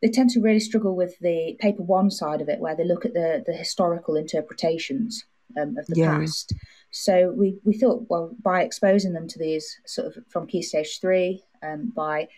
[0.00, 3.04] they tend to really struggle with the paper one side of it where they look
[3.04, 5.24] at the the historical interpretations
[5.60, 6.18] um, of the yeah.
[6.18, 6.52] past.
[6.90, 11.00] So we, we thought, well, by exposing them to these sort of from key stage
[11.00, 12.28] three, um, by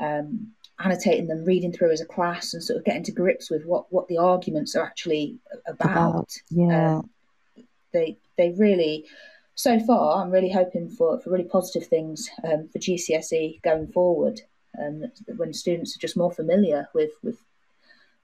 [0.00, 3.64] um, annotating them, reading through as a class, and sort of getting to grips with
[3.64, 5.90] what, what the arguments are actually about.
[5.90, 7.10] about yeah, um,
[7.92, 9.06] they they really.
[9.56, 14.40] So far, I'm really hoping for, for really positive things um, for GCSE going forward,
[14.80, 15.04] um,
[15.36, 17.38] when students are just more familiar with, with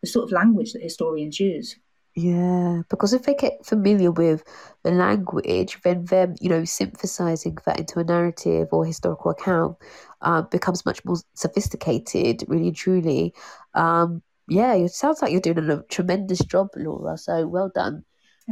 [0.01, 1.77] the sort of language that historians use.
[2.17, 4.43] Yeah, because if they get familiar with
[4.83, 9.77] the language, then them, you know, synthesizing that into a narrative or historical account
[10.21, 13.35] uh, becomes much more sophisticated, really and truly.
[13.75, 17.17] Um, yeah, it sounds like you're doing a tremendous job, Laura.
[17.17, 18.05] So well done.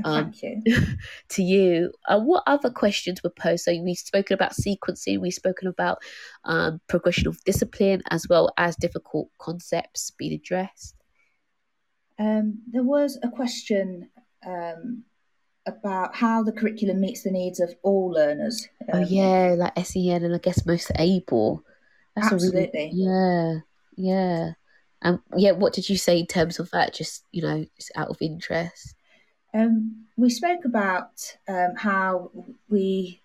[0.04, 0.62] um, Thank you.
[1.30, 1.92] to you.
[2.06, 3.64] Uh, what other questions were posed?
[3.64, 5.98] So we've spoken about sequencing, we've spoken about
[6.44, 10.94] um, progression of discipline, as well as difficult concepts being addressed.
[12.18, 14.10] Um, there was a question
[14.46, 15.04] um,
[15.66, 18.66] about how the curriculum meets the needs of all learners.
[18.92, 21.62] oh yeah, like SEN and I guess most able.
[22.16, 22.70] That's absolutely.
[22.74, 23.58] Really, yeah,
[23.96, 24.52] yeah.
[25.02, 26.94] And yeah, what did you say in terms of that?
[26.94, 28.94] Just you know, just out of interest.
[29.54, 32.30] Um, we spoke about um, how
[32.68, 33.20] we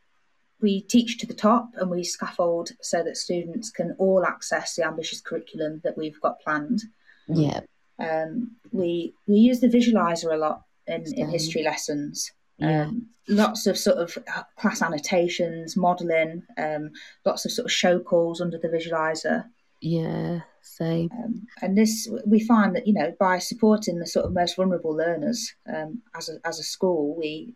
[0.61, 4.85] we teach to the top and we scaffold so that students can all access the
[4.85, 6.81] ambitious curriculum that we've got planned.
[7.27, 7.61] Yeah.
[7.99, 12.31] Um, we we use the visualizer a lot in, in history lessons.
[12.57, 12.85] Yeah.
[12.85, 14.17] Um, lots of sort of
[14.57, 16.91] class annotations, modelling, um,
[17.25, 19.45] lots of sort of show calls under the visualizer.
[19.81, 21.09] Yeah, same.
[21.11, 24.95] Um, and this, we find that you know, by supporting the sort of most vulnerable
[24.95, 27.53] learners um, as a as a school, we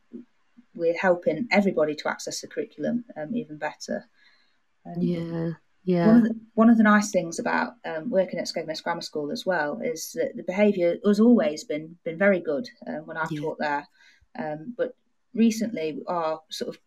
[0.76, 4.05] we're helping everybody to access the curriculum um, even better.
[4.97, 5.51] yeah,
[5.88, 6.07] yeah.
[6.07, 9.31] One of the, one of the nice things about um, working at Skegness Grammar School
[9.31, 13.31] as well is that the behaviour has always been been very good uh, when I've
[13.31, 13.39] yeah.
[13.39, 13.88] taught there,
[14.38, 14.97] um, but
[15.34, 16.81] recently our sort of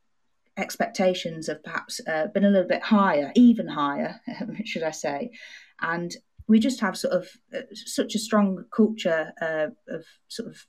[0.58, 4.20] expectations have perhaps uh, been a little bit higher, even higher,
[4.66, 5.30] should I say,
[5.80, 6.14] and
[6.46, 10.66] we just have sort of uh, such a strong culture uh, of sort of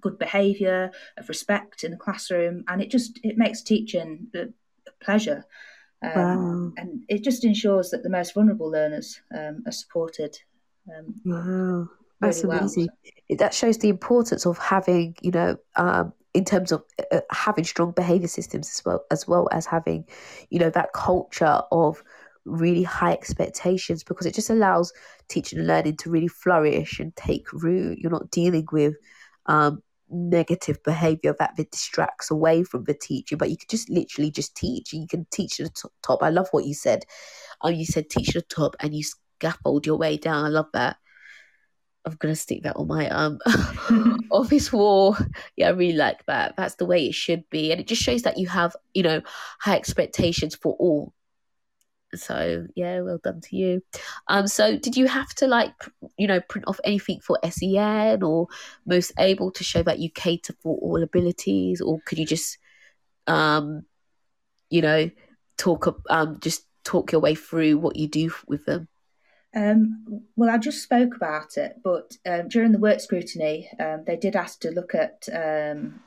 [0.00, 4.46] good behaviour, of respect in the classroom, and it just it makes teaching a,
[5.04, 5.44] pleasure.
[6.02, 6.72] Um, wow.
[6.76, 10.38] And it just ensures that the most vulnerable learners um, are supported.
[10.88, 11.88] Um, wow,
[12.20, 12.88] that's really amazing.
[13.28, 13.38] Well.
[13.38, 17.64] That shows the importance of having, you know, um, in terms of uh, uh, having
[17.64, 20.04] strong behavior systems as well as well as having
[20.50, 22.02] you know that culture of
[22.44, 24.92] really high expectations because it just allows
[25.28, 28.94] teaching and learning to really flourish and take root you're not dealing with
[29.46, 34.56] um, negative behavior that distracts away from the teacher but you could just literally just
[34.56, 35.70] teach you can teach the
[36.02, 37.04] top i love what you said
[37.62, 40.96] um, you said teach the top and you scaffold your way down i love that
[42.08, 43.38] I'm gonna stick that on my um
[44.30, 45.16] office wall.
[45.56, 46.54] Yeah, I really like that.
[46.56, 49.20] That's the way it should be, and it just shows that you have you know
[49.60, 51.12] high expectations for all.
[52.14, 53.82] So yeah, well done to you.
[54.28, 55.74] Um, so did you have to like
[56.16, 58.48] you know print off anything for SEN or
[58.86, 62.58] most able to show that you cater for all abilities, or could you just
[63.26, 63.84] um,
[64.70, 65.10] you know,
[65.56, 68.88] talk um just talk your way through what you do with them?
[69.54, 74.16] Um, well, I just spoke about it, but um, during the work scrutiny, um, they
[74.16, 76.00] did ask to look at um,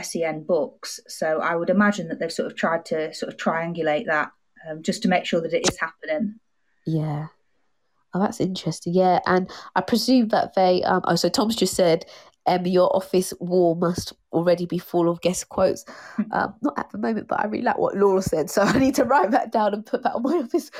[0.00, 1.00] SEN books.
[1.06, 4.32] So I would imagine that they've sort of tried to sort of triangulate that
[4.68, 6.36] um, just to make sure that it is happening.
[6.86, 7.26] Yeah.
[8.14, 8.94] Oh, that's interesting.
[8.94, 10.82] Yeah, and I presume that they.
[10.82, 12.06] Um, oh, so Tom's just said,
[12.46, 15.84] um, your office wall must already be full of guest quotes.
[16.30, 18.94] Um, not at the moment, but I really like what Laura said, so I need
[18.96, 20.70] to write that down and put that on my office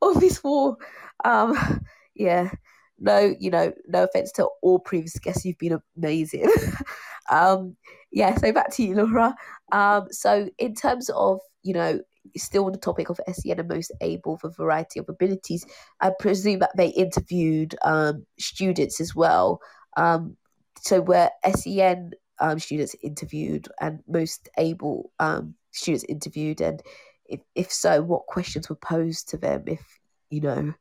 [0.00, 0.76] office wall.
[1.24, 1.84] Um,
[2.14, 2.50] yeah,
[2.98, 6.50] no, you know, no offense to all previous guests, you've been amazing.
[7.30, 7.76] um,
[8.12, 9.34] yeah, so back to you, Laura.
[9.72, 12.00] Um, so in terms of, you know,
[12.36, 15.66] still on the topic of SEN and most able for variety of abilities,
[16.00, 19.60] I presume that they interviewed um, students as well.
[19.96, 20.36] Um,
[20.80, 26.82] so were SEN um, students interviewed and most able um, students interviewed, and
[27.26, 29.64] if, if so, what questions were posed to them?
[29.66, 30.74] If you know.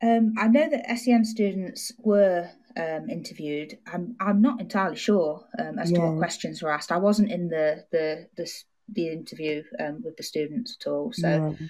[0.00, 3.78] Um, I know that SEN students were um, interviewed.
[3.92, 5.98] I'm I'm not entirely sure um, as yeah.
[5.98, 6.92] to what questions were asked.
[6.92, 8.50] I wasn't in the the the,
[8.92, 11.66] the interview um, with the students at all, so yeah.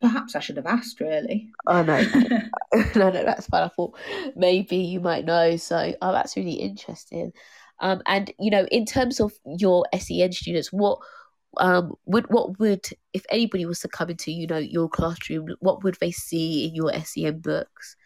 [0.00, 1.00] perhaps I should have asked.
[1.00, 1.50] Really.
[1.66, 2.00] Oh no,
[2.94, 3.64] no, no, that's fine.
[3.64, 3.96] I thought
[4.36, 5.56] maybe you might know.
[5.56, 7.32] So oh, that's really interesting.
[7.80, 10.98] Um, and you know, in terms of your SEN students, what
[11.58, 15.84] um, would what would if anybody was to come into you know your classroom, what
[15.84, 17.96] would they see in your SEN books?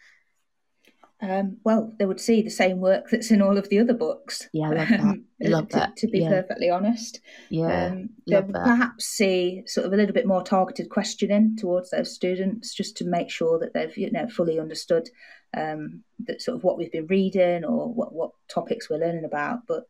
[1.21, 4.47] Um, well, they would see the same work that's in all of the other books.
[4.53, 4.99] Yeah, I love that.
[5.01, 5.97] Um, love to, that.
[5.97, 6.29] To, be yeah.
[6.29, 7.19] perfectly honest,
[7.49, 8.51] yeah, um, that.
[8.51, 13.05] perhaps see sort of a little bit more targeted questioning towards those students, just to
[13.05, 15.09] make sure that they've you know fully understood
[15.55, 19.67] um, that sort of what we've been reading or what what topics we're learning about.
[19.67, 19.87] But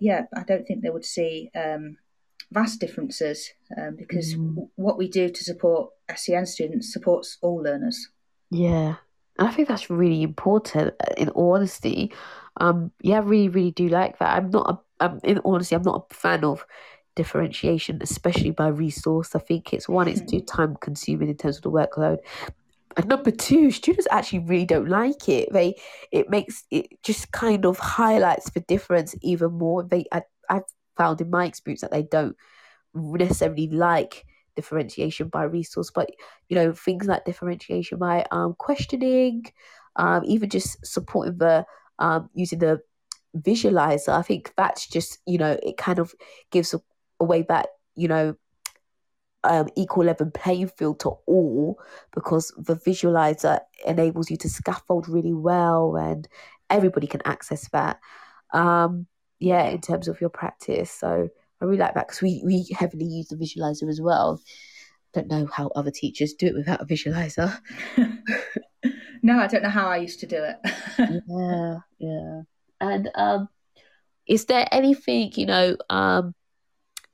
[0.00, 1.96] yeah, I don't think they would see um,
[2.50, 4.68] vast differences um, because mm.
[4.76, 8.08] what we do to support SEN students supports all learners.
[8.50, 8.96] Yeah,
[9.42, 10.94] and I think that's really important.
[11.00, 12.12] Uh, in all honesty,
[12.58, 14.36] um, yeah, I really, really do like that.
[14.36, 16.64] I'm not, a, um, in honesty, I'm not a fan of
[17.16, 19.34] differentiation, especially by resource.
[19.34, 20.44] I think it's one, it's too hmm.
[20.44, 22.18] time consuming in terms of the workload.
[22.96, 25.52] And number two, students actually really don't like it.
[25.52, 25.74] They
[26.12, 29.82] it makes it just kind of highlights the difference even more.
[29.82, 32.36] They I, I've found in my experience that they don't
[32.94, 34.24] necessarily like
[34.56, 36.10] differentiation by resource, but
[36.48, 39.44] you know things like differentiation by um, questioning,
[39.96, 41.64] um, even just supporting the
[41.98, 42.80] um, using the
[43.36, 44.10] visualizer.
[44.10, 46.14] I think that's just you know it kind of
[46.50, 46.80] gives a,
[47.20, 48.36] a way that you know
[49.44, 51.80] um, equal level playing field to all
[52.14, 56.28] because the visualizer enables you to scaffold really well and
[56.70, 57.98] everybody can access that.
[58.52, 59.06] Um,
[59.38, 60.90] yeah, in terms of your practice.
[60.90, 61.28] So
[61.62, 64.42] I really like that because we, we heavily use the visualizer as well.
[65.14, 67.56] Don't know how other teachers do it without a visualizer.
[69.22, 70.56] no, I don't know how I used to do it.
[71.28, 72.40] yeah, yeah.
[72.80, 73.48] And um,
[74.26, 76.34] is there anything you know um,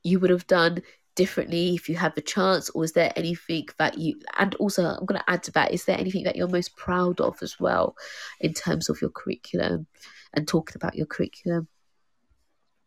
[0.01, 0.81] you would have done
[1.15, 4.19] differently if you had the chance, or is there anything that you?
[4.39, 7.21] And also, I'm going to add to that: is there anything that you're most proud
[7.21, 7.95] of as well,
[8.39, 9.85] in terms of your curriculum,
[10.33, 11.67] and talking about your curriculum?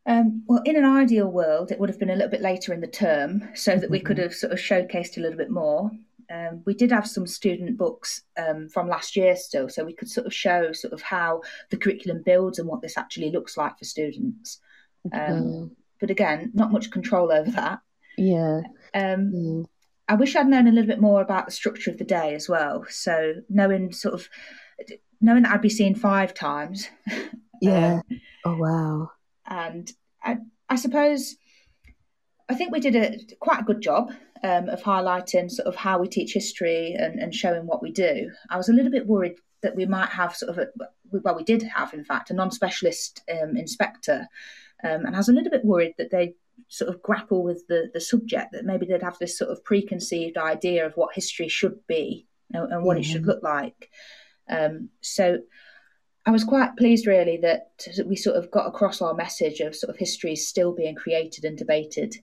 [0.05, 2.81] Um, well, in an ideal world, it would have been a little bit later in
[2.81, 4.24] the term so that we could mm-hmm.
[4.24, 5.91] have sort of showcased a little bit more.
[6.33, 10.09] Um, we did have some student books um, from last year still, so we could
[10.09, 13.79] sort of show sort of how the curriculum builds and what this actually looks like
[13.79, 14.59] for students.
[15.12, 15.70] Mm.
[16.01, 17.81] But again, not much control over that.
[18.16, 18.62] Yeah.
[18.95, 19.66] Um, mm.
[20.09, 22.49] I wish I'd known a little bit more about the structure of the day as
[22.49, 22.85] well.
[22.89, 24.29] So knowing sort of
[25.20, 26.89] knowing that I'd be seen five times.
[27.65, 28.01] Yeah.
[28.11, 29.11] Um, oh wow
[29.53, 29.93] and
[30.24, 30.39] I,
[30.69, 31.37] I suppose
[32.49, 34.12] I think we did a quite a good job
[34.43, 38.31] um, of highlighting sort of how we teach history and, and showing what we do.
[38.51, 40.66] I was a little bit worried that we might have sort of a
[41.12, 44.27] well, we did have in fact a non-specialist um, inspector,
[44.83, 46.35] um, and I was a little bit worried that they
[46.69, 50.39] sort of grapple with the the subject that maybe they'd have this sort of preconceived
[50.39, 53.03] idea of what history should be and, and what mm-hmm.
[53.03, 53.91] it should look like.
[54.49, 55.39] Um, so
[56.24, 57.70] I was quite pleased, really, that
[58.07, 61.59] we sort of got across our message of sort of history still being created and
[61.59, 62.15] debated,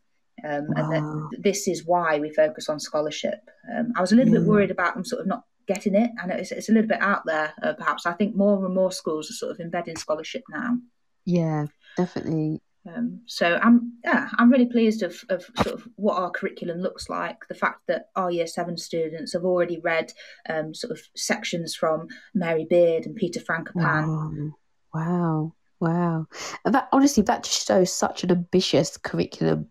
[0.47, 0.73] um, wow.
[0.77, 3.39] and that this is why we focus on scholarship.
[3.76, 6.31] Um, I was a little bit worried about them sort of not getting it, and
[6.31, 8.05] it's, it's a little bit out there, uh, perhaps.
[8.05, 10.77] I think more and more schools are sort of embedding scholarship now.
[11.26, 11.65] Yeah,
[11.97, 12.61] definitely.
[12.95, 17.10] Um, so I'm yeah I'm really pleased of, of sort of what our curriculum looks
[17.10, 17.48] like.
[17.48, 20.11] The fact that our year seven students have already read
[20.49, 24.06] um, sort of sections from Mary Beard and Peter Frankopan.
[24.06, 24.53] Wow,
[24.94, 26.28] wow, wow!
[26.66, 29.68] That honestly that just shows such an ambitious curriculum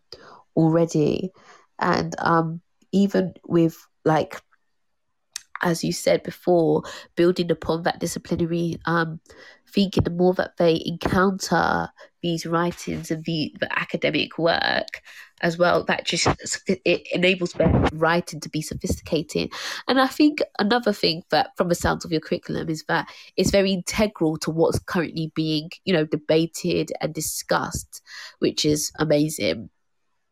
[0.56, 1.30] already,
[1.78, 2.60] and um,
[2.92, 4.40] even with like
[5.62, 6.82] as you said before,
[7.16, 9.20] building upon that disciplinary um,
[9.72, 11.88] thinking, the more that they encounter
[12.22, 15.02] these writings and the, the academic work
[15.40, 16.26] as well, that just
[16.66, 19.52] it enables their writing to be sophisticated.
[19.86, 23.52] And I think another thing that, from the sounds of your curriculum, is that it's
[23.52, 28.02] very integral to what's currently being, you know, debated and discussed,
[28.40, 29.70] which is amazing.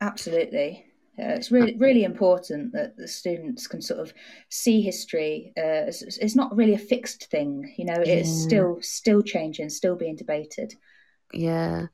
[0.01, 0.85] Absolutely.
[1.19, 4.13] Yeah, it's really really important that the students can sort of
[4.51, 5.53] see history.
[5.57, 7.97] Uh, it's, it's, not really a fixed thing, you know.
[7.97, 8.47] It's yeah.
[8.47, 10.75] still still changing, still being debated.
[11.33, 11.87] Yeah,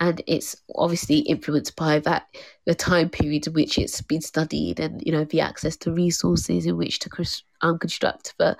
[0.00, 2.26] and it's obviously influenced by that
[2.64, 6.64] the time period in which it's been studied, and you know the access to resources
[6.64, 7.10] in which to
[7.60, 8.56] um, construct the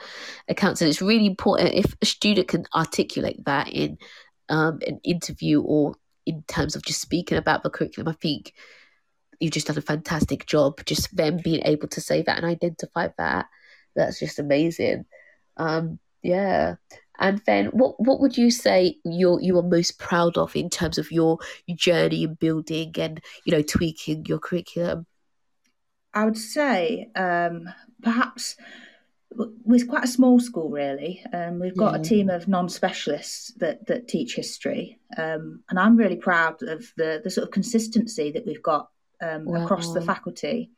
[0.48, 0.82] accounts.
[0.82, 3.96] And it's really important if a student can articulate that in
[4.50, 5.94] um, an interview or
[6.26, 8.08] in terms of just speaking about the curriculum.
[8.08, 8.52] I think
[9.40, 10.84] you've just done a fantastic job.
[10.84, 13.46] Just them being able to say that and identify that,
[13.96, 15.06] that's just amazing.
[15.56, 16.76] Um, yeah.
[17.18, 20.96] And then, what what would you say you're you are most proud of in terms
[20.96, 21.38] of your
[21.74, 25.06] journey in building and you know tweaking your curriculum?
[26.14, 27.68] I would say um,
[28.02, 28.56] perhaps
[29.32, 31.22] we're quite a small school, really.
[31.32, 32.00] Um, we've got yeah.
[32.00, 37.20] a team of non-specialists that that teach history, um, and I'm really proud of the
[37.22, 38.88] the sort of consistency that we've got
[39.22, 39.64] um, wow.
[39.64, 40.70] across the faculty,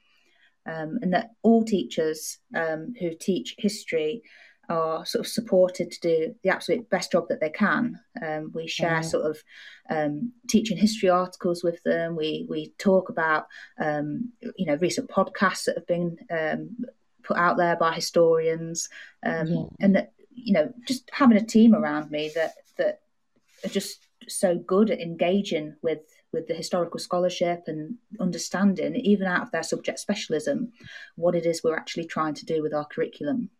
[0.66, 4.23] um, and that all teachers um, who teach history
[4.69, 7.98] are sort of supported to do the absolute best job that they can.
[8.24, 9.43] Um, we share sort of
[9.90, 12.16] um, teaching history articles with them.
[12.16, 13.47] We we talk about
[13.78, 16.16] um, you know recent podcasts that have been
[17.23, 18.89] put out there by historians,
[19.24, 19.64] yeah.
[19.81, 23.01] and that you know just having a team around me that that
[23.64, 26.01] are just so good at engaging with
[26.33, 30.73] with the historical scholarship and understanding, even out of their subject specialism,
[31.17, 33.51] what it is we're actually trying to do with our curriculum.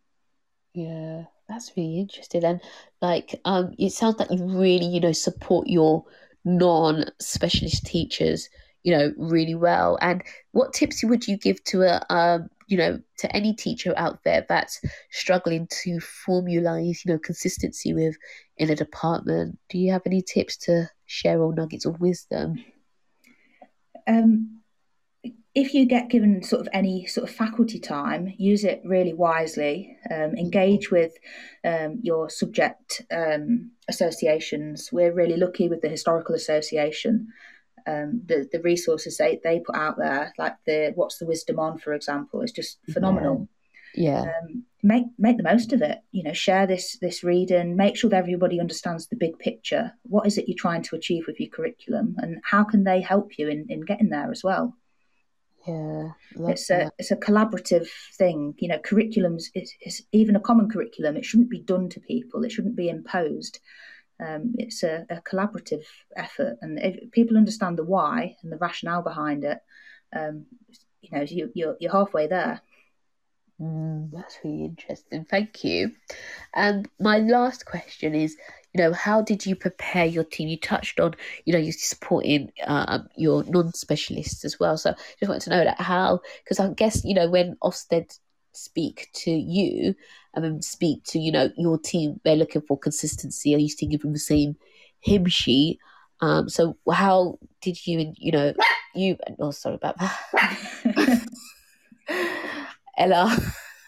[0.73, 2.43] Yeah, that's really interesting.
[2.43, 2.61] And
[3.01, 6.03] like, um, it sounds like you really, you know, support your
[6.45, 8.49] non-specialist teachers,
[8.83, 9.97] you know, really well.
[10.01, 14.23] And what tips would you give to a, um, you know, to any teacher out
[14.23, 14.81] there that's
[15.11, 18.15] struggling to formulate, you know, consistency with
[18.57, 19.57] in a department?
[19.69, 22.63] Do you have any tips to share or nuggets of wisdom?
[24.07, 24.59] um,
[25.55, 29.97] if you get given sort of any sort of faculty time, use it really wisely.
[30.09, 31.13] Um, engage with
[31.63, 34.89] um, your subject um, associations.
[34.91, 37.27] We're really lucky with the historical association.
[37.85, 41.77] Um, the the resources they, they put out there, like the what's the wisdom on,
[41.77, 43.47] for example, is just phenomenal.
[43.93, 44.21] Yeah.
[44.21, 45.99] Um, make make the most of it.
[46.11, 47.75] You know, share this this reading.
[47.75, 49.93] Make sure that everybody understands the big picture.
[50.03, 53.37] What is it you're trying to achieve with your curriculum, and how can they help
[53.39, 54.75] you in in getting there as well?
[55.67, 56.09] Yeah,
[56.49, 57.87] it's a it's a collaborative
[58.17, 58.53] thing.
[58.57, 61.15] You know, curriculums is, is even a common curriculum.
[61.15, 62.43] It shouldn't be done to people.
[62.43, 63.59] It shouldn't be imposed.
[64.19, 65.85] Um, it's a, a, collaborative
[66.15, 69.59] effort, and if people understand the why and the rationale behind it,
[70.15, 70.45] um,
[71.01, 72.61] you know, you, you're you're halfway there.
[73.63, 75.25] Mm, that's really interesting.
[75.25, 75.91] Thank you.
[76.53, 78.35] And my last question is,
[78.73, 80.49] you know, how did you prepare your team?
[80.49, 81.13] You touched on,
[81.45, 84.77] you know, you're supporting um, your non-specialists as well.
[84.77, 88.17] So just wanted to know that how, because I guess, you know, when Ofsted
[88.51, 89.95] speak to you
[90.33, 93.55] and then speak to, you know, your team, they're looking for consistency.
[93.55, 94.57] Are you singing from the same
[94.99, 95.79] hymn sheet?
[96.19, 98.53] Um, so how did you, you know,
[98.95, 101.27] you, oh, sorry about that.
[102.97, 103.35] Ella.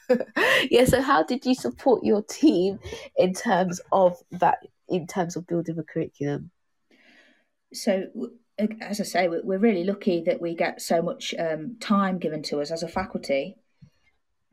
[0.69, 2.79] yeah, so how did you support your team
[3.17, 4.59] in terms of that,
[4.89, 6.51] in terms of building a curriculum?
[7.73, 8.05] So,
[8.81, 12.61] as I say, we're really lucky that we get so much um, time given to
[12.61, 13.57] us as a faculty.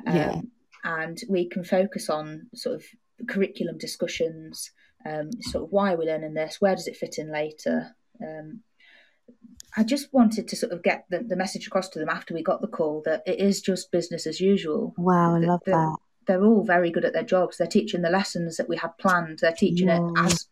[0.06, 0.40] Um, yeah.
[0.84, 2.84] And we can focus on sort of
[3.28, 4.70] curriculum discussions,
[5.06, 8.60] um, sort of why are we learning this, where does it fit in later, um,
[9.76, 12.42] I just wanted to sort of get the, the message across to them after we
[12.42, 14.94] got the call that it is just business as usual.
[14.98, 15.96] Wow, I love they're, that.
[16.26, 17.56] They're all very good at their jobs.
[17.56, 19.38] They're teaching the lessons that we had planned.
[19.40, 20.06] They're teaching yeah.
[20.06, 20.48] it as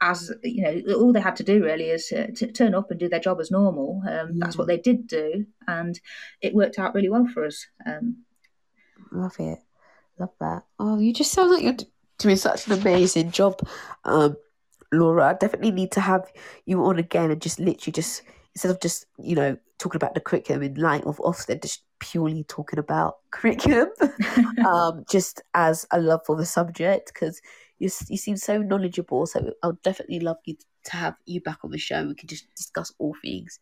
[0.00, 0.94] as you know.
[0.94, 3.40] All they had to do really is to, to turn up and do their job
[3.40, 4.02] as normal.
[4.06, 4.26] Um, yeah.
[4.38, 5.98] That's what they did do, and
[6.40, 7.66] it worked out really well for us.
[7.84, 8.18] Um,
[9.10, 9.58] love it,
[10.18, 10.62] love that.
[10.78, 11.76] Oh, you just sound like you're
[12.18, 13.60] doing such an amazing job,
[14.04, 14.36] um,
[14.92, 15.30] Laura.
[15.30, 16.30] I definitely need to have
[16.66, 18.22] you on again and just literally just
[18.54, 22.44] instead of just you know talking about the curriculum in light of Ofsted, just purely
[22.44, 23.88] talking about curriculum,
[24.66, 27.40] um, just as a love for the subject because
[27.78, 29.26] you you seem so knowledgeable.
[29.26, 32.06] So I'll definitely love you to have you back on the show.
[32.06, 33.58] We can just discuss all things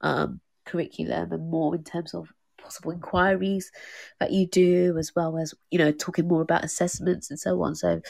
[0.00, 2.28] um, curriculum and more in terms of
[2.62, 3.70] possible inquiries
[4.18, 7.74] that you do, as well as you know talking more about assessments and so on.
[7.74, 8.00] So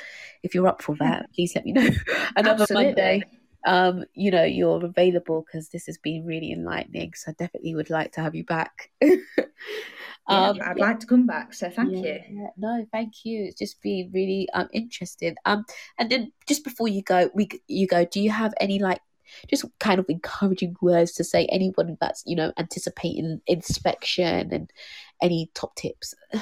[0.42, 1.90] if you're up for that, please let me know
[2.36, 2.84] another Absolutely.
[2.84, 3.22] Monday
[3.64, 7.12] um, you know, you're available because this has been really enlightening.
[7.14, 8.90] So I definitely would like to have you back.
[9.02, 10.84] um, yeah, I'd yeah.
[10.84, 11.52] like to come back.
[11.54, 12.48] So thank yeah, you.
[12.56, 13.44] no, thank you.
[13.44, 15.36] It's just been really um, interesting.
[15.44, 15.64] Um,
[15.98, 18.04] and then just before you go, we you go.
[18.04, 19.00] Do you have any like
[19.48, 24.72] just kind of encouraging words to say anyone that's you know anticipating inspection and
[25.20, 26.14] any top tips?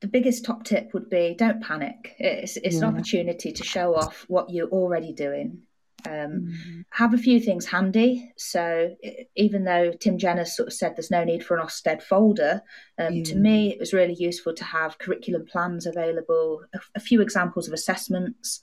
[0.00, 2.14] the biggest top tip would be don't panic.
[2.18, 2.82] It's, it's yeah.
[2.82, 5.62] an opportunity to show off what you're already doing.
[6.06, 6.80] Um, mm-hmm.
[6.92, 8.32] Have a few things handy.
[8.38, 8.96] So
[9.36, 12.62] even though Tim Jenner sort of said there's no need for an Ofsted folder,
[12.98, 13.24] um, yeah.
[13.24, 17.68] to me it was really useful to have curriculum plans available, a, a few examples
[17.68, 18.62] of assessments,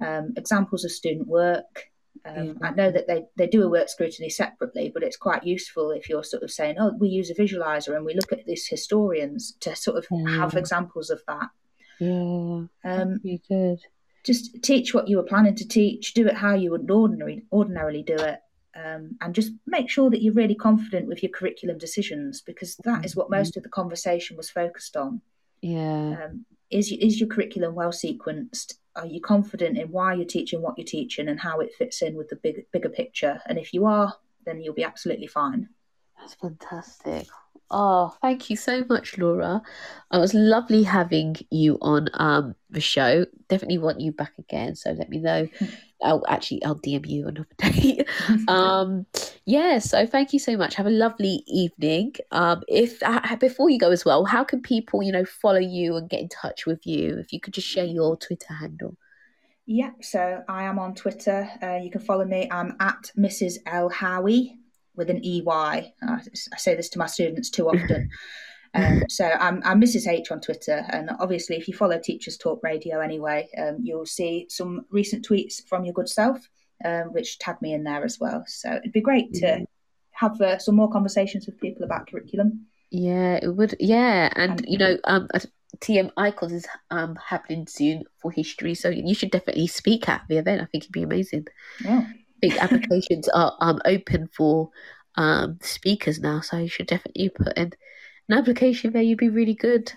[0.00, 1.92] um, examples of student work,
[2.24, 5.90] um, I know that they, they do a work scrutiny separately, but it's quite useful
[5.90, 8.66] if you're sort of saying, oh, we use a visualizer and we look at these
[8.66, 10.36] historians to sort of yeah.
[10.36, 11.48] have examples of that.
[12.00, 13.80] Yeah, um, be good.
[14.24, 18.02] Just teach what you were planning to teach, do it how you would ordinary, ordinarily
[18.02, 18.40] do it,
[18.74, 23.04] um, and just make sure that you're really confident with your curriculum decisions because that
[23.04, 23.40] is what mm-hmm.
[23.40, 25.20] most of the conversation was focused on.
[25.60, 26.24] Yeah.
[26.24, 28.74] Um, is, is your curriculum well sequenced?
[28.96, 32.16] Are you confident in why you're teaching what you're teaching and how it fits in
[32.16, 33.40] with the big, bigger picture?
[33.46, 34.14] And if you are,
[34.46, 35.68] then you'll be absolutely fine.
[36.18, 37.26] That's fantastic.
[37.70, 39.62] Oh, thank you so much, Laura.
[40.12, 43.26] It was lovely having you on um, the show.
[43.48, 44.76] Definitely want you back again.
[44.76, 45.48] So let me know.
[46.04, 48.04] I'll actually I'll DM you another day.
[48.48, 49.06] um,
[49.44, 49.78] yeah.
[49.78, 50.74] So thank you so much.
[50.74, 52.14] Have a lovely evening.
[52.30, 55.96] Um, if uh, before you go as well, how can people you know follow you
[55.96, 57.18] and get in touch with you?
[57.18, 58.96] If you could just share your Twitter handle.
[59.66, 61.48] Yeah, so I am on Twitter.
[61.62, 62.48] Uh, you can follow me.
[62.50, 63.56] I'm at Mrs.
[63.64, 64.58] L Howie
[64.94, 65.42] with an EY.
[65.46, 66.20] I
[66.56, 68.10] say this to my students too often.
[68.74, 70.08] Um, so I'm, I'm, Mrs.
[70.08, 74.46] H on Twitter, and obviously, if you follow Teachers Talk Radio anyway, um, you'll see
[74.48, 76.48] some recent tweets from your good self,
[76.84, 78.44] um, which tag me in there as well.
[78.46, 79.64] So it'd be great to
[80.12, 82.66] have uh, some more conversations with people about curriculum.
[82.90, 83.76] Yeah, it would.
[83.80, 85.28] Yeah, and, and you know, um,
[85.78, 90.38] TM Icons is um happening soon for history, so you should definitely speak at the
[90.38, 90.62] event.
[90.62, 91.46] I think it'd be amazing.
[91.84, 92.06] Yeah
[92.48, 94.70] think applications are um, open for
[95.16, 97.72] um, speakers now, so you should definitely put in
[98.28, 99.02] an application there.
[99.02, 99.92] You'd be really good.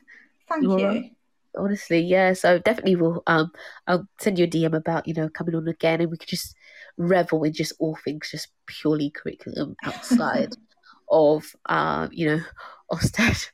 [0.49, 0.95] Thank Laura.
[0.95, 1.09] you.
[1.57, 2.33] Honestly, yeah.
[2.33, 3.51] So definitely, will um,
[3.87, 6.55] I'll send you a DM about you know coming on again, and we could just
[6.97, 10.55] revel in just all things, just purely curriculum outside
[11.09, 12.41] of uh, you know
[12.91, 13.49] Ofsted.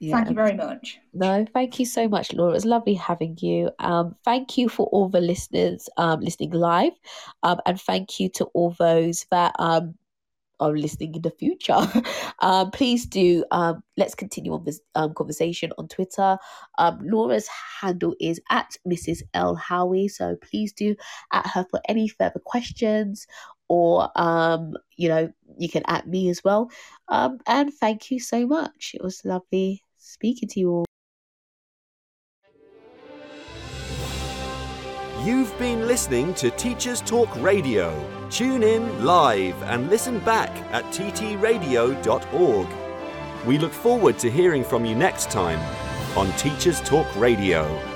[0.00, 0.16] Yeah.
[0.16, 0.98] Thank you very much.
[1.14, 2.50] No, thank you so much, Laura.
[2.50, 3.70] It was lovely having you.
[3.78, 6.94] Um, thank you for all the listeners um, listening live,
[7.44, 9.94] um, and thank you to all those that um,
[10.62, 11.78] are listening in the future.
[12.40, 16.38] um, please do um, let's continue on this um, conversation on Twitter.
[16.78, 17.48] Um, Laura's
[17.80, 19.22] handle is at Mrs.
[19.34, 20.94] L Howie, so please do
[21.32, 23.26] at her for any further questions
[23.68, 26.70] or um, you know you can at me as well.
[27.08, 28.92] Um, and thank you so much.
[28.94, 30.84] It was lovely speaking to you all.
[35.24, 38.21] You've been listening to Teachers Talk Radio.
[38.32, 42.66] Tune in live and listen back at ttradio.org.
[43.46, 45.60] We look forward to hearing from you next time
[46.16, 47.91] on Teachers Talk Radio.